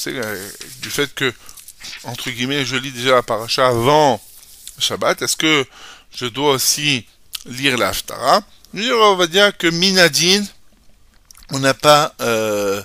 euh, 0.08 0.50
du 0.82 0.90
fait 0.90 1.14
que, 1.14 1.32
entre 2.04 2.30
guillemets, 2.30 2.64
je 2.64 2.76
lis 2.76 2.90
déjà 2.90 3.12
la 3.12 3.22
paracha 3.22 3.66
avant 3.66 4.20
Shabbat. 4.78 5.22
Est-ce 5.22 5.36
que 5.36 5.66
je 6.16 6.26
dois 6.26 6.52
aussi 6.52 7.06
lire 7.44 7.76
la 7.76 7.88
Haftara 7.88 8.42
On 8.74 9.16
va 9.16 9.26
dire 9.26 9.56
que 9.56 9.68
Minadin, 9.68 10.44
on 11.52 11.58
n'a 11.58 11.74
pas, 11.74 12.14
euh, 12.20 12.82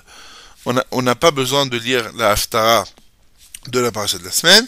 besoin 1.34 1.66
de 1.66 1.78
lire 1.78 2.12
la 2.16 2.32
Haftara 2.32 2.84
de 3.68 3.80
la 3.80 3.90
paracha 3.90 4.18
de 4.18 4.24
la 4.24 4.30
semaine. 4.30 4.66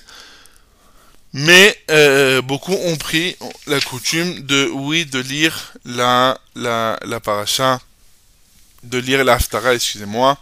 Mais 1.34 1.76
euh, 1.90 2.40
beaucoup 2.42 2.72
ont 2.72 2.96
pris 2.96 3.36
la 3.66 3.80
coutume 3.80 4.40
de, 4.42 5.18
lire 5.20 5.72
la, 5.84 6.38
la, 6.54 6.98
de 8.84 8.98
lire 8.98 9.24
la 9.24 9.38
excusez-moi, 9.72 10.38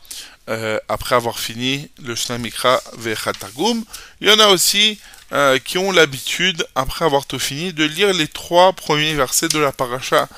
euh, 0.48 0.78
après 0.88 1.14
avoir 1.14 1.38
fini 1.38 1.88
le 2.02 2.14
Shnamikra 2.14 2.80
Vechatargum. 2.98 3.84
Il 4.20 4.28
y 4.28 4.30
en 4.30 4.38
a 4.38 4.48
aussi 4.48 4.98
euh, 5.32 5.58
qui 5.58 5.78
ont 5.78 5.92
l'habitude, 5.92 6.66
après 6.74 7.06
avoir 7.06 7.24
tout 7.24 7.38
fini, 7.38 7.72
de 7.72 7.84
lire 7.84 8.12
les 8.12 8.28
trois 8.28 8.74
premiers 8.74 9.14
versets 9.14 9.48
de 9.48 9.58
la 9.58 9.72
paracha 9.72 10.28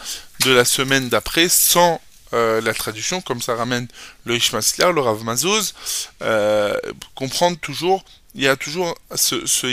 de 0.45 0.53
la 0.53 0.65
semaine 0.65 1.09
d'après 1.09 1.49
sans 1.49 2.01
euh, 2.33 2.61
la 2.61 2.73
traduction, 2.75 3.21
comme 3.21 3.43
ça 3.43 3.57
ramène 3.57 3.89
le 4.25 4.37
Ishmasliar, 4.37 4.93
le 4.93 5.01
Rav 5.01 5.25
Mazouz, 5.25 5.75
euh, 6.23 6.77
comprendre 7.17 7.59
toujours, 7.59 8.05
il 8.37 8.43
y 8.43 8.49
a 8.49 8.55
toujours 8.55 8.97
ce, 9.17 9.45
ce 9.47 9.67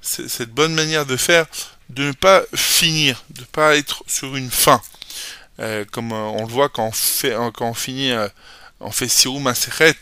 cette 0.00 0.50
bonne 0.50 0.74
manière 0.74 1.04
de 1.04 1.18
faire, 1.18 1.44
de 1.90 2.04
ne 2.04 2.12
pas 2.12 2.42
finir, 2.54 3.22
de 3.28 3.42
ne 3.42 3.46
pas 3.46 3.76
être 3.76 4.02
sur 4.06 4.34
une 4.34 4.50
fin. 4.50 4.80
Comme 5.90 6.12
on 6.12 6.46
le 6.46 6.52
voit 6.52 6.68
quand 6.68 6.86
on, 6.86 6.92
fait, 6.92 7.34
quand 7.52 7.68
on 7.68 7.74
finit, 7.74 8.12
on 8.80 8.92
fait 8.92 9.08
Sirou 9.08 9.40
Maseret, 9.40 9.96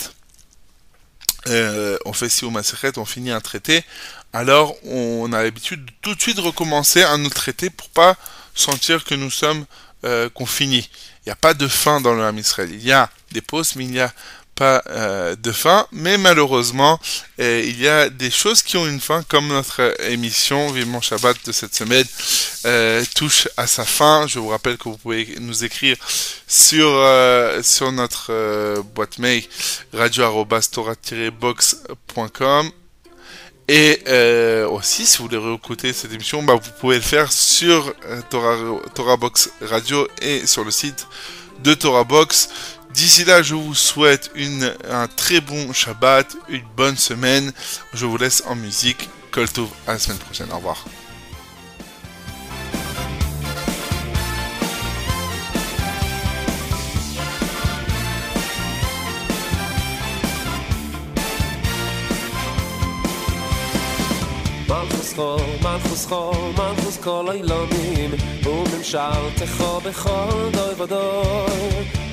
on 2.05 2.13
fait 2.13 2.29
Sirou 2.29 2.51
Maseret, 2.51 2.99
on 2.99 3.05
finit 3.05 3.31
un 3.31 3.41
traité, 3.41 3.85
alors 4.33 4.75
on 4.85 5.33
a 5.33 5.43
l'habitude 5.43 5.85
de 5.85 5.93
tout 6.03 6.15
de 6.15 6.21
suite 6.21 6.39
recommencer 6.39 7.03
un 7.03 7.25
autre 7.25 7.37
traité 7.37 7.71
pour 7.71 7.89
pas 7.89 8.17
sentir 8.55 9.05
que 9.05 9.15
nous 9.15 9.31
sommes 9.31 9.65
euh, 10.05 10.29
qu'on 10.29 10.47
finit. 10.47 10.91
Il 11.25 11.29
n'y 11.29 11.33
a 11.33 11.37
pas 11.37 11.55
de 11.55 11.67
fin 11.67 12.01
dans 12.01 12.15
le 12.15 12.23
Ham. 12.23 12.39
Il 12.59 12.85
y 12.85 12.93
a 12.93 13.11
des 13.33 13.41
pauses, 13.41 13.77
mais 13.77 13.85
il 13.85 13.91
n'y 13.91 14.01
a 14.01 14.13
pas 14.57 14.83
euh, 14.89 15.37
de 15.37 15.53
fin. 15.53 15.87
Mais 15.93 16.19
malheureusement, 16.19 16.99
euh, 17.41 17.63
il 17.65 17.81
y 17.81 17.87
a 17.87 18.09
des 18.09 18.31
choses 18.31 18.63
qui 18.63 18.77
ont 18.77 18.87
une 18.87 19.01
fin, 19.01 19.23
comme 19.23 19.49
notre 19.49 19.95
émission 20.11 20.73
Vivement 20.73 21.01
Shabbat 21.01 21.37
de 21.47 21.53
cette 21.53 21.75
semaine 21.75 22.07
euh, 22.65 23.05
touche 23.15 23.49
à 23.57 23.67
sa 23.67 23.85
fin. 23.85 24.27
Je 24.27 24.39
vous 24.39 24.49
rappelle 24.49 24.79
que 24.79 24.89
vous 24.89 24.97
pouvez 24.97 25.37
nous 25.41 25.65
écrire 25.65 25.97
sur 26.49 26.87
sur 27.63 27.93
notre 27.93 28.83
boîte 28.95 29.19
mail 29.19 29.45
radio-box.com 29.93 32.71
et 33.69 34.01
aussi, 34.71 35.07
si 35.07 35.19
vous 35.19 35.25
voulez 35.25 35.39
réécouter 35.39 35.93
cette 35.93 36.13
émission, 36.13 36.43
bah, 36.43 36.55
vous 36.55 36.71
pouvez 36.81 36.97
le 36.97 37.03
faire 37.03 37.33
sur 37.33 37.93
euh, 38.07 38.21
Torah 38.95 39.17
Box 39.17 39.51
Radio 39.61 40.07
et 40.23 40.47
sur 40.47 40.65
le 40.65 40.71
site 40.71 41.07
de 41.65 41.75
Torah 41.75 42.05
Box. 42.05 42.49
D'ici 42.97 43.27
là, 43.27 43.43
je 43.43 43.55
vous 43.55 43.75
souhaite 43.75 44.31
un 44.91 45.07
très 45.07 45.43
bon 45.43 45.71
Shabbat, 45.71 46.35
une 46.49 46.65
bonne 46.79 46.97
semaine. 46.97 47.53
Je 47.93 48.07
vous 48.07 48.17
laisse 48.17 48.43
en 48.47 48.55
musique. 48.55 49.11
Kol 49.33 49.47
Tov, 49.51 49.69
à 49.87 49.93
la 49.93 49.99
semaine 49.99 50.17
prochaine. 50.17 50.51
Au 50.51 50.57
revoir. 50.57 50.83
school, 65.17 65.39
man 65.63 65.81
for 65.81 65.97
school, 65.97 66.53
man 66.59 66.77
for 66.77 66.91
school, 66.91 67.31
I 67.31 67.39
love 67.41 67.71
me. 67.71 68.19
Boom 68.43 68.67
and 68.75 68.85
shout 68.85 69.37
to 69.39 69.47
go 69.57 69.81
be 69.81 69.91
hold 69.91 70.57
over 70.57 70.87
the 70.87 71.01
door. 71.01 71.49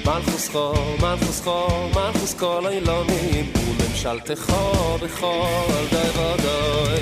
Man 0.05 0.21
for 0.23 0.37
school, 0.37 0.73
man 1.01 1.17
for 1.17 1.33
school, 1.33 1.89
man 1.95 2.13
for 2.13 2.27
school, 2.27 2.65
I 2.65 2.79
love 2.79 3.05
me. 3.09 3.51
Boom 3.53 3.77
and 3.85 3.95
shout 4.01 4.25
to 4.27 4.35
go 4.35 4.63
be 5.01 5.07
hold 5.19 5.71
over 5.93 6.13
the 6.13 6.37
door. 6.37 6.93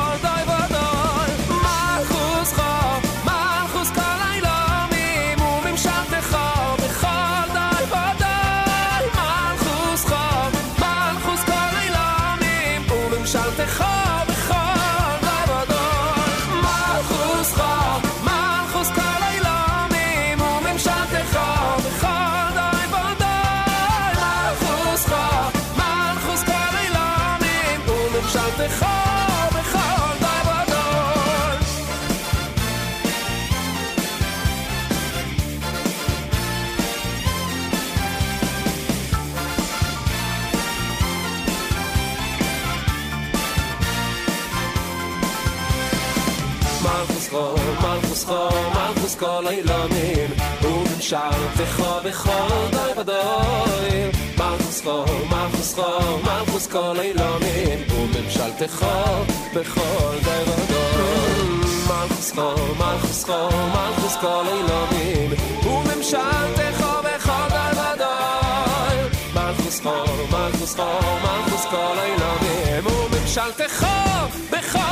I 0.00 0.26
I 0.26 0.43
מלכוסכו, 48.23 48.47
מלכוס 48.73 49.15
כל 49.15 49.47
האילומים, 49.47 50.29
וממשלתך 50.61 51.83
בכל 52.05 52.67
די 52.71 52.99
ודוי. 53.01 54.11
מלכוסכו, 54.37 55.03
מלכוסכו, 55.29 56.17
מלכוס 56.23 56.67
כל 56.67 56.95
האילומים, 56.99 57.79
וממשלתך 57.89 58.85
בכל 59.53 60.15
די 60.23 60.43
ודוי. 60.47 61.69
מלכוסכו, 61.87 62.51
מלכוסכו, 62.79 63.49
מלכוס 63.67 64.15
כל 64.21 64.43
האילומים, 64.47 65.31
וממשלתך 65.63 66.85
בכל 67.03 67.47
די 67.49 67.79
ודוי. 67.79 69.19
מלכוסכו, 69.33 69.93
מלכוסכו, 70.31 70.83
מלכוס 71.21 71.65
כל 71.65 71.95
האילומים, 71.99 72.85
וממשלתך 72.87 73.85
בכל 74.51 74.82